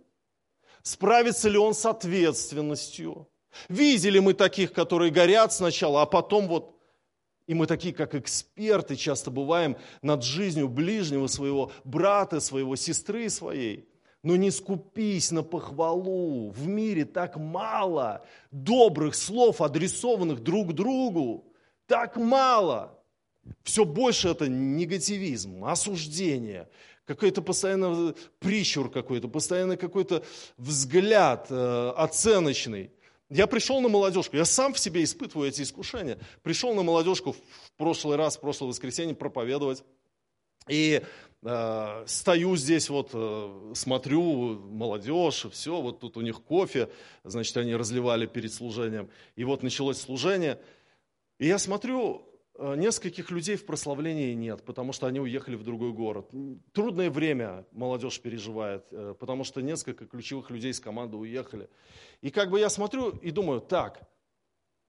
Справится 0.83 1.49
ли 1.49 1.59
он 1.59 1.75
с 1.75 1.87
ответственностью. 1.87 3.29
Видели 3.69 4.19
мы 4.19 4.35
таких, 4.35 4.73
которые 4.73 5.11
горят 5.11 5.53
сначала, 5.53 6.03
а 6.03 6.07
потом 6.07 6.49
вот, 6.49 6.77
и 7.47 7.55
мы 7.55 7.67
такие, 7.67 7.93
как 7.93 8.15
эксперты, 8.15 8.95
часто 8.95 9.31
бываем 9.31 9.77
над 10.03 10.23
жизнью 10.23 10.69
ближнего 10.69 11.27
своего 11.27 11.73
брата, 11.85 12.41
своего 12.41 12.77
сестры 12.77 13.29
своей. 13.29 13.90
Но 14.23 14.37
не 14.37 14.51
скупись 14.51 15.31
на 15.31 15.43
похвалу. 15.43 16.51
В 16.51 16.67
мире 16.67 17.05
так 17.05 17.37
мало 17.37 18.25
добрых 18.51 19.15
слов, 19.15 19.63
адресованных 19.63 20.43
друг 20.43 20.75
другу. 20.75 21.53
Так 21.87 22.17
мало. 22.17 23.01
Все 23.63 23.85
больше 23.85 24.29
это 24.29 24.49
негативизм, 24.49 25.65
осуждение, 25.65 26.69
какой-то 27.05 27.43
постоянно 27.43 28.15
прищур 28.39 28.91
какой-то, 28.91 29.29
постоянно 29.29 29.77
какой-то 29.77 30.23
взгляд 30.57 31.47
э, 31.51 31.93
оценочный. 31.97 32.91
Я 33.29 33.47
пришел 33.47 33.81
на 33.81 33.89
молодежку, 33.89 34.37
я 34.37 34.45
сам 34.45 34.75
в 34.75 34.79
себе 34.79 35.05
испытываю 35.05 35.49
эти 35.49 35.63
искушения. 35.63 36.19
Пришел 36.43 36.75
на 36.75 36.83
молодежку 36.83 37.33
в 37.33 37.39
прошлый 37.77 38.17
раз, 38.17 38.37
в 38.37 38.41
прошлое 38.41 38.69
воскресенье 38.69 39.15
проповедовать. 39.15 39.85
И 40.71 41.03
э, 41.43 42.05
стою 42.07 42.57
здесь, 42.57 42.89
вот 42.91 43.11
э, 43.13 43.73
смотрю, 43.75 44.59
молодежь, 44.61 45.47
все, 45.51 45.81
вот 45.81 45.99
тут 45.99 46.17
у 46.17 46.21
них 46.21 46.43
кофе, 46.43 46.89
значит, 47.25 47.57
они 47.57 47.75
разливали 47.75 48.27
перед 48.27 48.53
служением. 48.53 49.11
И 49.35 49.43
вот 49.43 49.63
началось 49.65 50.01
служение. 50.01 50.61
И 51.39 51.47
я 51.49 51.59
смотрю, 51.59 52.23
э, 52.55 52.77
нескольких 52.77 53.33
людей 53.33 53.57
в 53.57 53.67
прославлении 53.67 54.33
нет, 54.35 54.65
потому 54.65 54.93
что 54.93 55.09
они 55.09 55.19
уехали 55.19 55.57
в 55.57 55.65
другой 55.65 55.93
город. 55.93 56.31
Трудное 56.73 57.11
время 57.11 57.67
молодежь 57.73 58.21
переживает, 58.21 58.85
э, 58.93 59.15
потому 59.19 59.43
что 59.43 59.61
несколько 59.61 60.07
ключевых 60.07 60.51
людей 60.51 60.71
из 60.71 60.79
команды 60.79 61.17
уехали. 61.17 61.69
И 62.21 62.31
как 62.31 62.51
бы 62.51 62.61
я 62.61 62.69
смотрю 62.69 63.11
и 63.11 63.33
думаю, 63.33 63.61
так, 63.61 64.09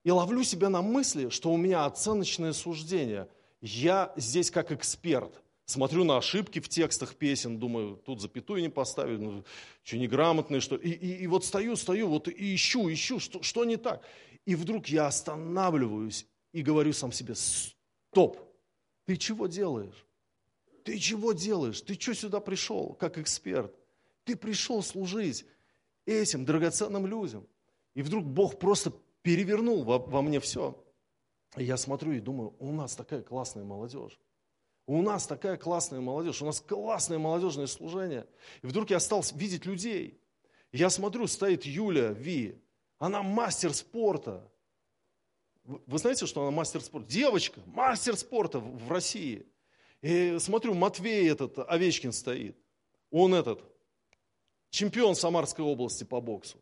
и 0.04 0.12
ловлю 0.12 0.44
себя 0.44 0.70
на 0.70 0.84
мысли, 0.84 1.30
что 1.30 1.52
у 1.52 1.58
меня 1.58 1.86
оценочное 1.86 2.54
суждение. 2.54 3.28
Я 3.62 4.14
здесь 4.16 4.52
как 4.52 4.72
эксперт– 4.72 5.42
смотрю 5.66 6.04
на 6.04 6.18
ошибки 6.18 6.60
в 6.60 6.70
текстах 6.70 7.16
песен, 7.16 7.60
думаю, 7.60 7.98
тут 7.98 8.22
запятую 8.22 8.62
не 8.62 8.70
поставили, 8.70 9.18
ну, 9.18 9.44
что 9.84 9.98
неграмотное, 9.98 10.60
что... 10.60 10.76
И, 10.76 10.90
и, 10.90 11.24
и 11.24 11.28
вот 11.28 11.46
стою, 11.46 11.76
стою, 11.76 12.08
вот 12.08 12.28
и 12.28 12.56
ищу, 12.56 12.92
ищу, 12.92 13.20
что, 13.20 13.42
что 13.42 13.66
не 13.66 13.78
так. 13.78 14.04
И 14.46 14.56
вдруг 14.56 14.88
я 14.88 15.08
останавливаюсь 15.08 16.28
и 16.52 16.62
говорю 16.62 16.94
сам 16.94 17.12
себе, 17.12 17.36
стоп, 17.36 18.38
ты 19.06 19.18
чего 19.18 19.48
делаешь? 19.48 20.06
Ты 20.84 20.98
чего 20.98 21.34
делаешь? 21.34 21.82
Ты 21.82 22.00
что 22.00 22.14
сюда 22.14 22.40
пришел, 22.40 22.94
как 22.94 23.18
эксперт? 23.18 23.74
Ты 24.24 24.36
пришел 24.36 24.82
служить 24.84 25.46
этим 26.06 26.46
драгоценным 26.46 27.06
людям. 27.06 27.48
И 27.94 28.02
вдруг 28.02 28.26
Бог 28.26 28.60
просто 28.60 28.94
перевернул 29.22 29.84
во, 29.84 30.00
во 30.00 30.22
мне 30.22 30.40
все. 30.40 30.82
И 31.58 31.64
я 31.64 31.78
смотрю 31.78 32.14
и 32.14 32.20
думаю, 32.20 32.56
у 32.60 32.72
нас 32.72 32.96
такая 32.96 33.22
классная 33.22 33.64
молодежь. 33.64 34.18
У 34.92 35.02
нас 35.02 35.26
такая 35.26 35.56
классная 35.56 36.02
молодежь, 36.02 36.42
у 36.42 36.46
нас 36.46 36.60
классное 36.60 37.18
молодежное 37.18 37.68
служение. 37.68 38.28
И 38.62 38.68
вдруг 38.68 38.90
я 38.90 39.00
стал 39.00 39.24
видеть 39.36 39.66
людей. 39.66 40.20
Я 40.74 40.90
смотрю, 40.90 41.28
стоит 41.28 41.64
Юля 41.64 42.10
Ви, 42.10 42.62
она 42.98 43.24
мастер 43.24 43.74
спорта. 43.74 44.52
Вы 45.64 45.98
знаете, 45.98 46.26
что 46.26 46.42
она 46.42 46.52
мастер 46.52 46.82
спорта? 46.82 47.08
Девочка, 47.08 47.62
мастер 47.68 48.18
спорта 48.18 48.60
в 48.60 48.92
России. 48.92 49.48
И 50.02 50.36
смотрю, 50.40 50.74
Матвей 50.74 51.32
этот, 51.32 51.58
Овечкин 51.58 52.12
стоит. 52.12 52.58
Он 53.12 53.34
этот, 53.34 53.64
чемпион 54.72 55.16
Самарской 55.16 55.64
области 55.64 56.04
по 56.04 56.20
боксу. 56.20 56.58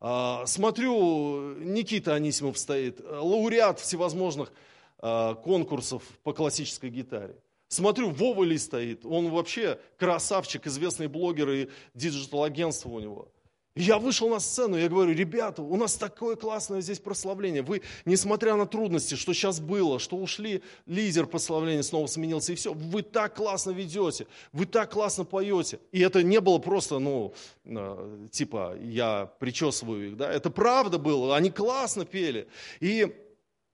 А, 0.00 0.44
смотрю, 0.46 1.54
Никита 1.60 2.14
Анисимов 2.14 2.58
стоит, 2.58 2.98
лауреат 2.98 3.78
всевозможных 3.78 4.52
а, 4.98 5.36
конкурсов 5.36 6.02
по 6.24 6.32
классической 6.32 6.90
гитаре. 6.90 7.43
Смотрю, 7.68 8.10
Вова 8.10 8.44
Ли 8.44 8.58
стоит, 8.58 9.04
он 9.04 9.30
вообще 9.30 9.78
красавчик, 9.98 10.66
известный 10.66 11.08
блогер 11.08 11.50
и 11.50 11.68
digital-агентство 11.94 12.88
у 12.90 13.00
него. 13.00 13.28
Я 13.76 13.98
вышел 13.98 14.28
на 14.28 14.38
сцену, 14.38 14.76
я 14.76 14.88
говорю, 14.88 15.12
ребята, 15.12 15.60
у 15.60 15.74
нас 15.74 15.96
такое 15.96 16.36
классное 16.36 16.80
здесь 16.80 17.00
прославление. 17.00 17.62
Вы, 17.62 17.82
несмотря 18.04 18.54
на 18.54 18.66
трудности, 18.66 19.16
что 19.16 19.32
сейчас 19.32 19.58
было, 19.58 19.98
что 19.98 20.16
ушли, 20.16 20.62
лидер 20.86 21.26
прославления 21.26 21.82
снова 21.82 22.06
сменился, 22.06 22.52
и 22.52 22.54
все, 22.54 22.72
вы 22.72 23.02
так 23.02 23.34
классно 23.34 23.72
ведете, 23.72 24.28
вы 24.52 24.66
так 24.66 24.92
классно 24.92 25.24
поете. 25.24 25.80
И 25.90 25.98
это 26.00 26.22
не 26.22 26.40
было 26.40 26.58
просто, 26.58 27.00
ну, 27.00 27.34
э, 27.64 28.28
типа, 28.30 28.76
я 28.80 29.26
причесываю 29.40 30.10
их, 30.10 30.16
да, 30.16 30.32
это 30.32 30.50
правда 30.50 30.98
было, 30.98 31.34
они 31.34 31.50
классно 31.50 32.04
пели. 32.04 32.46
И 32.78 33.12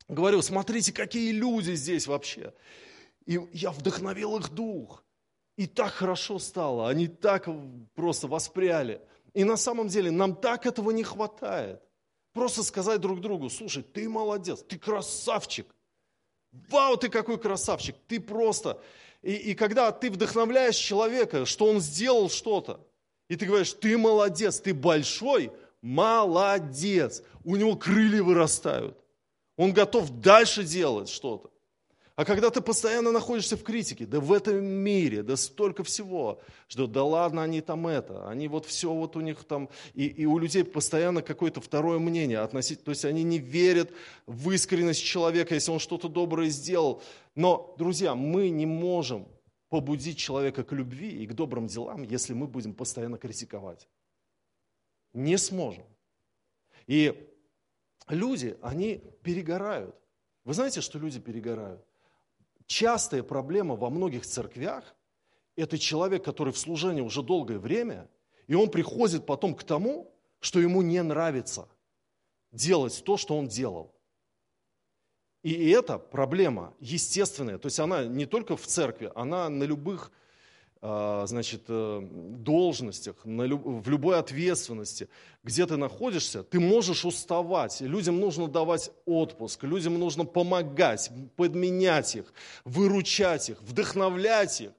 говорю, 0.09 0.40
смотрите, 0.40 0.94
какие 0.94 1.31
люди 1.33 1.72
здесь 1.74 2.07
вообще. 2.07 2.55
И 3.30 3.38
я 3.52 3.70
вдохновил 3.70 4.38
их 4.38 4.50
дух. 4.50 5.04
И 5.56 5.68
так 5.68 5.92
хорошо 5.92 6.40
стало, 6.40 6.88
они 6.88 7.06
так 7.06 7.48
просто 7.94 8.26
воспряли. 8.26 9.00
И 9.34 9.44
на 9.44 9.56
самом 9.56 9.86
деле 9.86 10.10
нам 10.10 10.34
так 10.34 10.66
этого 10.66 10.90
не 10.90 11.04
хватает. 11.04 11.80
Просто 12.32 12.64
сказать 12.64 13.00
друг 13.00 13.20
другу, 13.20 13.48
слушай, 13.48 13.84
ты 13.84 14.08
молодец, 14.08 14.64
ты 14.68 14.76
красавчик. 14.80 15.68
Вау, 16.50 16.96
ты 16.96 17.08
какой 17.08 17.38
красавчик, 17.38 17.94
ты 18.08 18.18
просто... 18.18 18.82
И, 19.22 19.32
и 19.34 19.54
когда 19.54 19.92
ты 19.92 20.10
вдохновляешь 20.10 20.74
человека, 20.74 21.46
что 21.46 21.66
он 21.66 21.80
сделал 21.80 22.30
что-то, 22.30 22.84
и 23.28 23.36
ты 23.36 23.46
говоришь, 23.46 23.74
ты 23.74 23.96
молодец, 23.96 24.58
ты 24.58 24.74
большой, 24.74 25.52
молодец. 25.82 27.22
У 27.44 27.54
него 27.54 27.76
крылья 27.76 28.24
вырастают. 28.24 28.98
Он 29.56 29.72
готов 29.72 30.10
дальше 30.20 30.64
делать 30.64 31.08
что-то. 31.08 31.50
А 32.20 32.26
когда 32.26 32.50
ты 32.50 32.61
постоянно 32.61 33.12
находишься 33.12 33.56
в 33.56 33.62
критике, 33.62 34.04
да 34.04 34.20
в 34.20 34.30
этом 34.30 34.62
мире, 34.62 35.22
да 35.22 35.37
столько 35.37 35.85
всего, 35.85 36.38
что 36.68 36.87
да 36.87 37.02
ладно, 37.02 37.42
они 37.42 37.62
там 37.62 37.87
это, 37.87 38.28
они 38.28 38.46
вот 38.46 38.66
все 38.66 38.92
вот 38.92 39.16
у 39.16 39.22
них 39.22 39.42
там, 39.44 39.70
и, 39.94 40.06
и 40.06 40.26
у 40.26 40.37
людей 40.37 40.62
постоянно 40.64 41.22
какое-то 41.22 41.62
второе 41.62 41.98
мнение 41.98 42.40
относительно, 42.40 42.85
то 42.85 42.90
есть 42.90 43.06
они 43.06 43.22
не 43.22 43.38
верят 43.38 43.90
в 44.26 44.50
искренность 44.50 45.02
человека, 45.02 45.54
если 45.54 45.70
он 45.70 45.78
что-то 45.78 46.11
доброе 46.11 46.50
сделал. 46.50 47.02
Но, 47.35 47.74
друзья, 47.78 48.14
мы 48.14 48.50
не 48.50 48.66
можем 48.66 49.26
побудить 49.70 50.18
человека 50.18 50.62
к 50.62 50.72
любви 50.72 51.22
и 51.22 51.26
к 51.26 51.33
добрым 51.33 51.68
делам, 51.68 52.02
если 52.02 52.35
мы 52.35 52.46
будем 52.46 52.74
постоянно 52.74 53.16
критиковать. 53.16 53.88
Не 55.14 55.38
сможем. 55.38 55.87
И 56.87 57.33
люди, 58.09 58.59
они 58.61 59.00
перегорают. 59.22 59.96
Вы 60.44 60.52
знаете, 60.52 60.83
что 60.83 60.98
люди 60.98 61.18
перегорают? 61.18 61.83
Частая 62.70 63.24
проблема 63.24 63.74
во 63.74 63.90
многих 63.90 64.24
церквях– 64.24 64.94
это 65.56 65.76
человек, 65.76 66.24
который 66.24 66.52
в 66.52 66.56
служении 66.56 67.00
уже 67.00 67.20
долгое 67.20 67.59
время, 67.59 68.09
и 68.46 68.54
он 68.54 68.70
приходит 68.70 69.26
потом 69.26 69.56
к 69.56 69.64
тому, 69.64 70.14
что 70.38 70.61
ему 70.61 70.80
не 70.80 71.02
нравится 71.02 71.68
делать 72.52 73.02
то, 73.04 73.16
что 73.16 73.37
он 73.37 73.48
делал. 73.48 73.92
И 75.42 75.70
это 75.70 75.98
проблема 75.98 76.72
естественная, 76.78 77.59
то 77.59 77.66
есть 77.66 77.80
она 77.80 78.04
не 78.04 78.24
только 78.24 78.56
в 78.56 78.64
церкви, 78.64 79.11
она 79.16 79.48
на 79.48 79.64
любых 79.64 80.12
а, 80.82 81.26
значит, 81.26 81.64
э, 81.68 82.00
должностях, 82.00 83.16
в 83.24 83.90
любой 83.90 84.18
ответственности, 84.18 85.08
где 85.42 85.66
ты 85.66 85.76
находишься, 85.76 86.42
ты 86.42 86.58
можешь 86.58 87.04
уставать. 87.04 87.82
Людям 87.82 88.18
нужно 88.18 88.48
давать 88.48 88.90
отпуск, 89.04 89.64
людям 89.64 89.98
нужно 89.98 90.24
помогать, 90.24 91.10
подменять 91.36 92.16
их, 92.16 92.32
выручать 92.64 93.50
их, 93.50 93.60
вдохновлять 93.60 94.62
их 94.62 94.70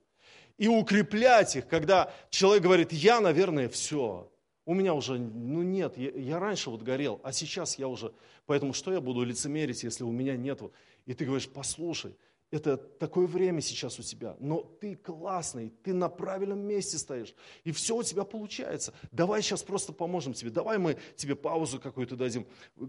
и 0.57 0.67
укреплять 0.67 1.55
их, 1.55 1.67
когда 1.67 2.11
человек 2.31 2.63
говорит, 2.63 2.91
я, 2.93 3.21
наверное, 3.21 3.69
все, 3.69 4.27
у 4.65 4.73
меня 4.73 4.95
уже, 4.95 5.19
ну 5.19 5.61
нет, 5.61 5.99
я, 5.99 6.09
я 6.11 6.39
раньше 6.39 6.71
вот 6.71 6.81
горел, 6.81 7.21
а 7.23 7.31
сейчас 7.31 7.77
я 7.77 7.87
уже, 7.87 8.11
поэтому 8.47 8.73
что 8.73 8.91
я 8.91 9.01
буду 9.01 9.23
лицемерить, 9.23 9.83
если 9.83 10.03
у 10.03 10.11
меня 10.11 10.35
нет? 10.35 10.61
И 11.05 11.13
ты 11.13 11.25
говоришь, 11.25 11.49
послушай, 11.49 12.15
это 12.51 12.75
такое 12.75 13.27
время 13.27 13.61
сейчас 13.61 13.97
у 13.97 14.03
тебя, 14.03 14.35
но 14.39 14.61
ты 14.61 14.95
классный, 14.95 15.71
ты 15.83 15.93
на 15.93 16.09
правильном 16.09 16.59
месте 16.59 16.97
стоишь, 16.97 17.33
и 17.63 17.71
все 17.71 17.95
у 17.95 18.03
тебя 18.03 18.25
получается. 18.25 18.93
Давай 19.11 19.41
сейчас 19.41 19.63
просто 19.63 19.93
поможем 19.93 20.33
тебе, 20.33 20.51
давай 20.51 20.77
мы 20.77 20.97
тебе 21.15 21.35
паузу 21.35 21.79
какую-то 21.79 22.17
дадим, 22.17 22.45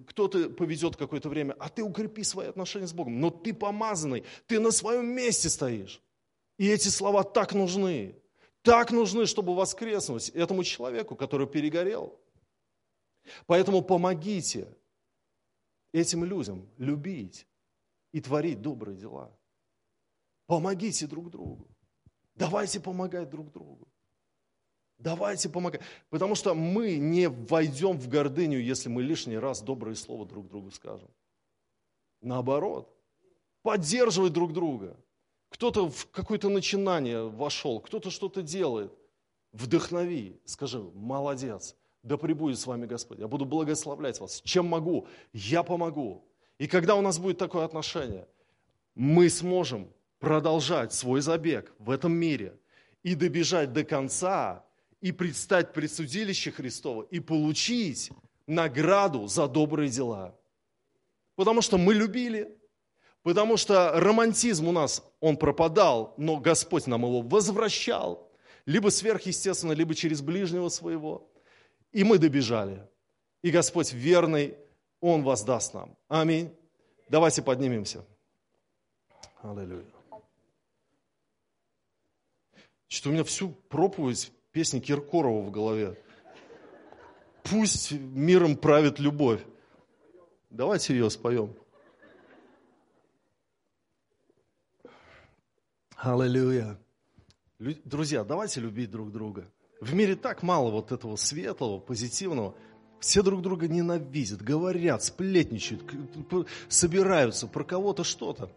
кто-то 0.08 0.50
поведет 0.50 0.96
какое-то 0.96 1.28
время, 1.28 1.54
а 1.60 1.68
ты 1.68 1.84
укрепи 1.84 2.24
свои 2.24 2.48
отношения 2.48 2.88
с 2.88 2.92
Богом. 2.92 3.20
Но 3.20 3.30
ты 3.30 3.54
помазанный, 3.54 4.24
ты 4.48 4.58
на 4.58 4.72
своем 4.72 5.06
месте 5.06 5.48
стоишь. 5.48 6.02
И 6.58 6.68
эти 6.68 6.88
слова 6.88 7.22
так 7.22 7.54
нужны, 7.54 8.16
так 8.62 8.90
нужны, 8.90 9.26
чтобы 9.26 9.54
воскреснуть 9.54 10.28
этому 10.30 10.64
человеку, 10.64 11.14
который 11.14 11.46
перегорел. 11.46 12.18
Поэтому 13.46 13.82
помогите 13.82 14.66
этим 15.92 16.24
людям 16.24 16.68
любить 16.78 17.46
и 18.10 18.20
творить 18.20 18.60
добрые 18.60 18.96
дела. 18.96 19.30
Помогите 20.52 21.06
друг 21.06 21.30
другу. 21.30 21.66
Давайте 22.34 22.78
помогать 22.78 23.30
друг 23.30 23.50
другу. 23.50 23.88
Давайте 24.98 25.48
помогать. 25.48 25.80
Потому 26.10 26.34
что 26.34 26.52
мы 26.54 26.98
не 26.98 27.30
войдем 27.30 27.96
в 27.96 28.06
гордыню, 28.06 28.60
если 28.60 28.90
мы 28.90 29.02
лишний 29.02 29.38
раз 29.38 29.62
добрые 29.62 29.96
слова 29.96 30.26
друг 30.26 30.48
другу 30.48 30.70
скажем. 30.70 31.08
Наоборот, 32.20 32.94
поддерживать 33.62 34.34
друг 34.34 34.52
друга. 34.52 34.94
Кто-то 35.48 35.88
в 35.88 36.10
какое-то 36.10 36.50
начинание 36.50 37.30
вошел, 37.30 37.80
кто-то 37.80 38.10
что-то 38.10 38.42
делает. 38.42 38.92
Вдохнови, 39.52 40.38
скажи, 40.44 40.82
молодец, 40.92 41.74
да 42.02 42.18
пребудет 42.18 42.58
с 42.58 42.66
вами 42.66 42.84
Господь. 42.84 43.20
Я 43.20 43.26
буду 43.26 43.46
благословлять 43.46 44.20
вас. 44.20 44.42
Чем 44.44 44.66
могу, 44.66 45.06
я 45.32 45.62
помогу. 45.62 46.22
И 46.58 46.66
когда 46.66 46.94
у 46.94 47.00
нас 47.00 47.18
будет 47.18 47.38
такое 47.38 47.64
отношение, 47.64 48.28
мы 48.94 49.30
сможем 49.30 49.88
продолжать 50.22 50.94
свой 50.94 51.20
забег 51.20 51.74
в 51.80 51.90
этом 51.90 52.12
мире 52.12 52.56
и 53.02 53.16
добежать 53.16 53.72
до 53.72 53.82
конца, 53.82 54.64
и 55.00 55.10
предстать 55.10 55.72
пред 55.72 55.92
судилище 55.92 56.52
Христово, 56.52 57.02
и 57.02 57.18
получить 57.18 58.12
награду 58.46 59.26
за 59.26 59.48
добрые 59.48 59.90
дела. 59.90 60.38
Потому 61.34 61.60
что 61.60 61.76
мы 61.76 61.92
любили, 61.92 62.56
потому 63.24 63.56
что 63.56 63.90
романтизм 63.94 64.68
у 64.68 64.72
нас, 64.72 65.02
он 65.18 65.36
пропадал, 65.36 66.14
но 66.16 66.36
Господь 66.36 66.86
нам 66.86 67.02
его 67.02 67.22
возвращал, 67.22 68.30
либо 68.64 68.90
сверхъестественно, 68.90 69.72
либо 69.72 69.92
через 69.92 70.20
ближнего 70.20 70.68
своего. 70.68 71.28
И 71.90 72.04
мы 72.04 72.18
добежали. 72.18 72.88
И 73.42 73.50
Господь 73.50 73.92
верный, 73.92 74.56
Он 75.00 75.24
воздаст 75.24 75.74
нам. 75.74 75.96
Аминь. 76.06 76.54
Давайте 77.08 77.42
поднимемся. 77.42 78.04
Аллилуйя. 79.42 80.01
Что 82.92 83.08
у 83.08 83.12
меня 83.14 83.24
всю 83.24 83.48
проповедь 83.70 84.30
песни 84.52 84.78
Киркорова 84.78 85.40
в 85.40 85.50
голове. 85.50 85.98
Пусть 87.42 87.92
миром 87.92 88.54
правит 88.54 88.98
любовь. 88.98 89.40
Давайте 90.50 90.92
ее 90.92 91.08
споем. 91.08 91.56
Аллилуйя. 95.96 96.78
Друзья, 97.58 98.24
давайте 98.24 98.60
любить 98.60 98.90
друг 98.90 99.10
друга. 99.10 99.50
В 99.80 99.94
мире 99.94 100.14
так 100.14 100.42
мало 100.42 100.70
вот 100.70 100.92
этого 100.92 101.16
светлого, 101.16 101.80
позитивного. 101.80 102.54
Все 103.00 103.22
друг 103.22 103.40
друга 103.40 103.68
ненавидят, 103.68 104.42
говорят, 104.42 105.02
сплетничают, 105.02 105.82
собираются 106.68 107.46
про 107.46 107.64
кого-то 107.64 108.04
что-то. 108.04 108.52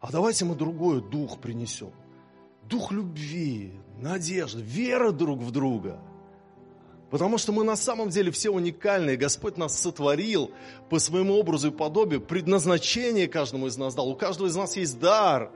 А 0.00 0.10
давайте 0.10 0.46
мы 0.46 0.54
другой 0.54 1.02
дух 1.02 1.38
принесем 1.38 1.92
дух 2.68 2.92
любви, 2.92 3.72
надежды, 3.98 4.62
вера 4.62 5.12
друг 5.12 5.40
в 5.40 5.50
друга. 5.50 5.98
Потому 7.10 7.38
что 7.38 7.52
мы 7.52 7.62
на 7.62 7.76
самом 7.76 8.08
деле 8.08 8.30
все 8.30 8.50
уникальные. 8.50 9.16
Господь 9.16 9.56
нас 9.56 9.78
сотворил 9.78 10.50
по 10.90 10.98
своему 10.98 11.34
образу 11.34 11.68
и 11.68 11.70
подобию. 11.70 12.20
Предназначение 12.20 13.28
каждому 13.28 13.68
из 13.68 13.76
нас 13.76 13.94
дал. 13.94 14.08
У 14.08 14.16
каждого 14.16 14.48
из 14.48 14.56
нас 14.56 14.76
есть 14.76 14.98
дар. 14.98 15.52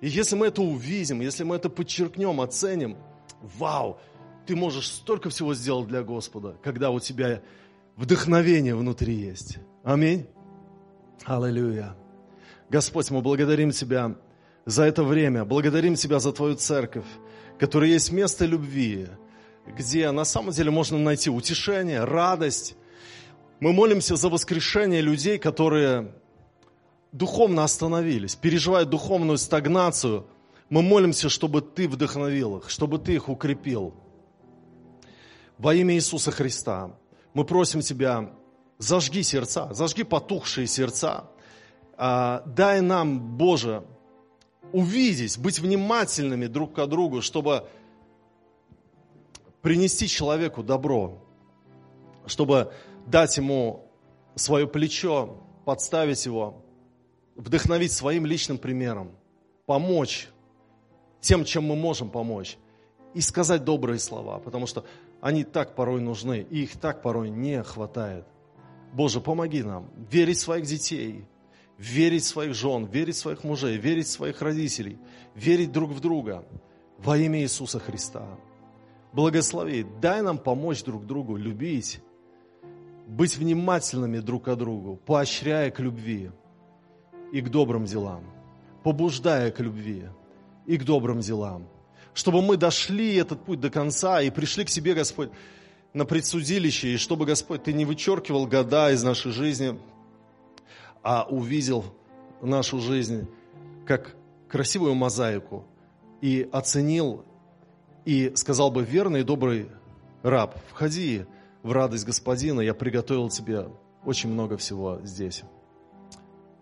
И 0.00 0.08
если 0.08 0.36
мы 0.36 0.46
это 0.46 0.62
увидим, 0.62 1.20
если 1.20 1.42
мы 1.42 1.56
это 1.56 1.68
подчеркнем, 1.68 2.40
оценим, 2.40 2.96
вау, 3.42 3.98
ты 4.46 4.54
можешь 4.54 4.86
столько 4.86 5.30
всего 5.30 5.52
сделать 5.52 5.88
для 5.88 6.02
Господа, 6.02 6.56
когда 6.62 6.90
у 6.90 7.00
тебя 7.00 7.42
вдохновение 7.96 8.76
внутри 8.76 9.14
есть. 9.14 9.58
Аминь. 9.82 10.26
Аллилуйя. 11.24 11.96
Господь, 12.70 13.10
мы 13.10 13.20
благодарим 13.20 13.72
Тебя 13.72 14.16
за 14.68 14.84
это 14.84 15.02
время. 15.02 15.46
Благодарим 15.46 15.94
Тебя 15.94 16.20
за 16.20 16.30
Твою 16.30 16.54
церковь, 16.54 17.06
которая 17.58 17.88
есть 17.88 18.12
место 18.12 18.44
любви, 18.44 19.08
где 19.66 20.10
на 20.10 20.24
самом 20.24 20.50
деле 20.50 20.70
можно 20.70 20.98
найти 20.98 21.30
утешение, 21.30 22.04
радость. 22.04 22.76
Мы 23.60 23.72
молимся 23.72 24.16
за 24.16 24.28
воскрешение 24.28 25.00
людей, 25.00 25.38
которые 25.38 26.12
духовно 27.12 27.64
остановились, 27.64 28.36
переживают 28.36 28.90
духовную 28.90 29.38
стагнацию. 29.38 30.26
Мы 30.68 30.82
молимся, 30.82 31.30
чтобы 31.30 31.62
Ты 31.62 31.88
вдохновил 31.88 32.58
их, 32.58 32.68
чтобы 32.68 32.98
Ты 32.98 33.14
их 33.14 33.30
укрепил. 33.30 33.94
Во 35.56 35.74
имя 35.74 35.94
Иисуса 35.94 36.30
Христа 36.30 36.90
мы 37.32 37.46
просим 37.46 37.80
Тебя, 37.80 38.34
зажги 38.76 39.22
сердца, 39.22 39.72
зажги 39.72 40.04
потухшие 40.04 40.66
сердца. 40.66 41.24
А, 41.96 42.42
дай 42.44 42.82
нам, 42.82 43.18
Боже, 43.18 43.82
увидеть, 44.72 45.38
быть 45.38 45.58
внимательными 45.58 46.46
друг 46.46 46.74
к 46.74 46.86
другу, 46.86 47.22
чтобы 47.22 47.68
принести 49.62 50.06
человеку 50.06 50.62
добро, 50.62 51.18
чтобы 52.26 52.72
дать 53.06 53.36
ему 53.36 53.86
свое 54.34 54.66
плечо, 54.66 55.38
подставить 55.64 56.24
его, 56.26 56.62
вдохновить 57.36 57.92
своим 57.92 58.26
личным 58.26 58.58
примером, 58.58 59.12
помочь 59.66 60.28
тем, 61.20 61.44
чем 61.44 61.64
мы 61.64 61.76
можем 61.76 62.10
помочь, 62.10 62.56
и 63.14 63.20
сказать 63.20 63.64
добрые 63.64 63.98
слова, 63.98 64.38
потому 64.38 64.66
что 64.66 64.84
они 65.20 65.42
так 65.44 65.74
порой 65.74 66.00
нужны, 66.00 66.46
и 66.48 66.62
их 66.62 66.78
так 66.78 67.02
порой 67.02 67.30
не 67.30 67.62
хватает. 67.62 68.24
Боже, 68.92 69.20
помоги 69.20 69.62
нам 69.62 69.90
верить 70.10 70.38
в 70.38 70.42
своих 70.42 70.66
детей– 70.66 71.24
верить 71.78 72.24
в 72.24 72.26
своих 72.26 72.54
жен, 72.54 72.84
верить 72.86 73.14
в 73.14 73.18
своих 73.18 73.44
мужей, 73.44 73.78
верить 73.78 74.06
в 74.06 74.10
своих 74.10 74.42
родителей, 74.42 74.98
верить 75.34 75.72
друг 75.72 75.92
в 75.92 76.00
друга 76.00 76.44
во 76.98 77.16
имя 77.16 77.40
Иисуса 77.40 77.78
Христа. 77.78 78.26
Благослови, 79.12 79.86
дай 80.02 80.20
нам 80.20 80.38
помочь 80.38 80.82
друг 80.82 81.06
другу 81.06 81.36
любить, 81.36 82.00
быть 83.06 83.38
внимательными 83.38 84.18
друг 84.18 84.44
к 84.44 84.54
другу, 84.56 84.96
поощряя 84.96 85.70
к 85.70 85.80
любви 85.80 86.30
и 87.32 87.40
к 87.40 87.48
добрым 87.48 87.84
делам. 87.84 88.24
побуждая 88.82 89.50
к 89.50 89.60
любви 89.60 90.04
и 90.66 90.76
к 90.76 90.84
добрым 90.84 91.20
делам. 91.20 91.68
Чтобы 92.14 92.42
мы 92.42 92.56
дошли 92.56 93.16
этот 93.16 93.44
путь 93.44 93.60
до 93.60 93.70
конца 93.70 94.22
и 94.22 94.30
пришли 94.30 94.64
к 94.64 94.70
себе, 94.70 94.94
Господь, 94.94 95.30
на 95.92 96.04
предсудилище, 96.04 96.94
и 96.94 96.96
чтобы, 96.96 97.26
Господь, 97.26 97.64
Ты 97.64 97.72
не 97.72 97.84
вычеркивал 97.84 98.46
года 98.46 98.90
из 98.90 99.02
нашей 99.02 99.32
жизни, 99.32 99.78
а 101.02 101.26
увидел 101.28 101.84
нашу 102.42 102.80
жизнь 102.80 103.28
как 103.86 104.14
красивую 104.48 104.94
мозаику 104.94 105.64
и 106.20 106.48
оценил 106.52 107.24
и 108.04 108.32
сказал 108.34 108.70
бы, 108.70 108.84
верный 108.84 109.20
и 109.20 109.24
добрый 109.24 109.68
раб, 110.22 110.56
входи 110.68 111.26
в 111.62 111.72
радость 111.72 112.06
Господина, 112.06 112.60
я 112.60 112.74
приготовил 112.74 113.28
тебе 113.28 113.68
очень 114.04 114.30
много 114.30 114.56
всего 114.56 115.00
здесь. 115.02 115.42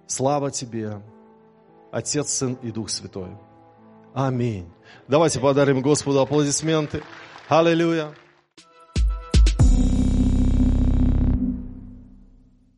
Слава 0.07 0.51
тебе, 0.51 1.01
Отец, 1.93 2.31
Сын 2.31 2.55
и 2.63 2.71
Дух 2.71 2.91
Святой. 2.91 3.31
Аминь. 4.15 4.69
Давайте 5.09 5.41
подарим 5.41 5.83
Господу 5.83 6.21
аплодисменты. 6.21 7.03
Аллилуйя. 7.49 8.15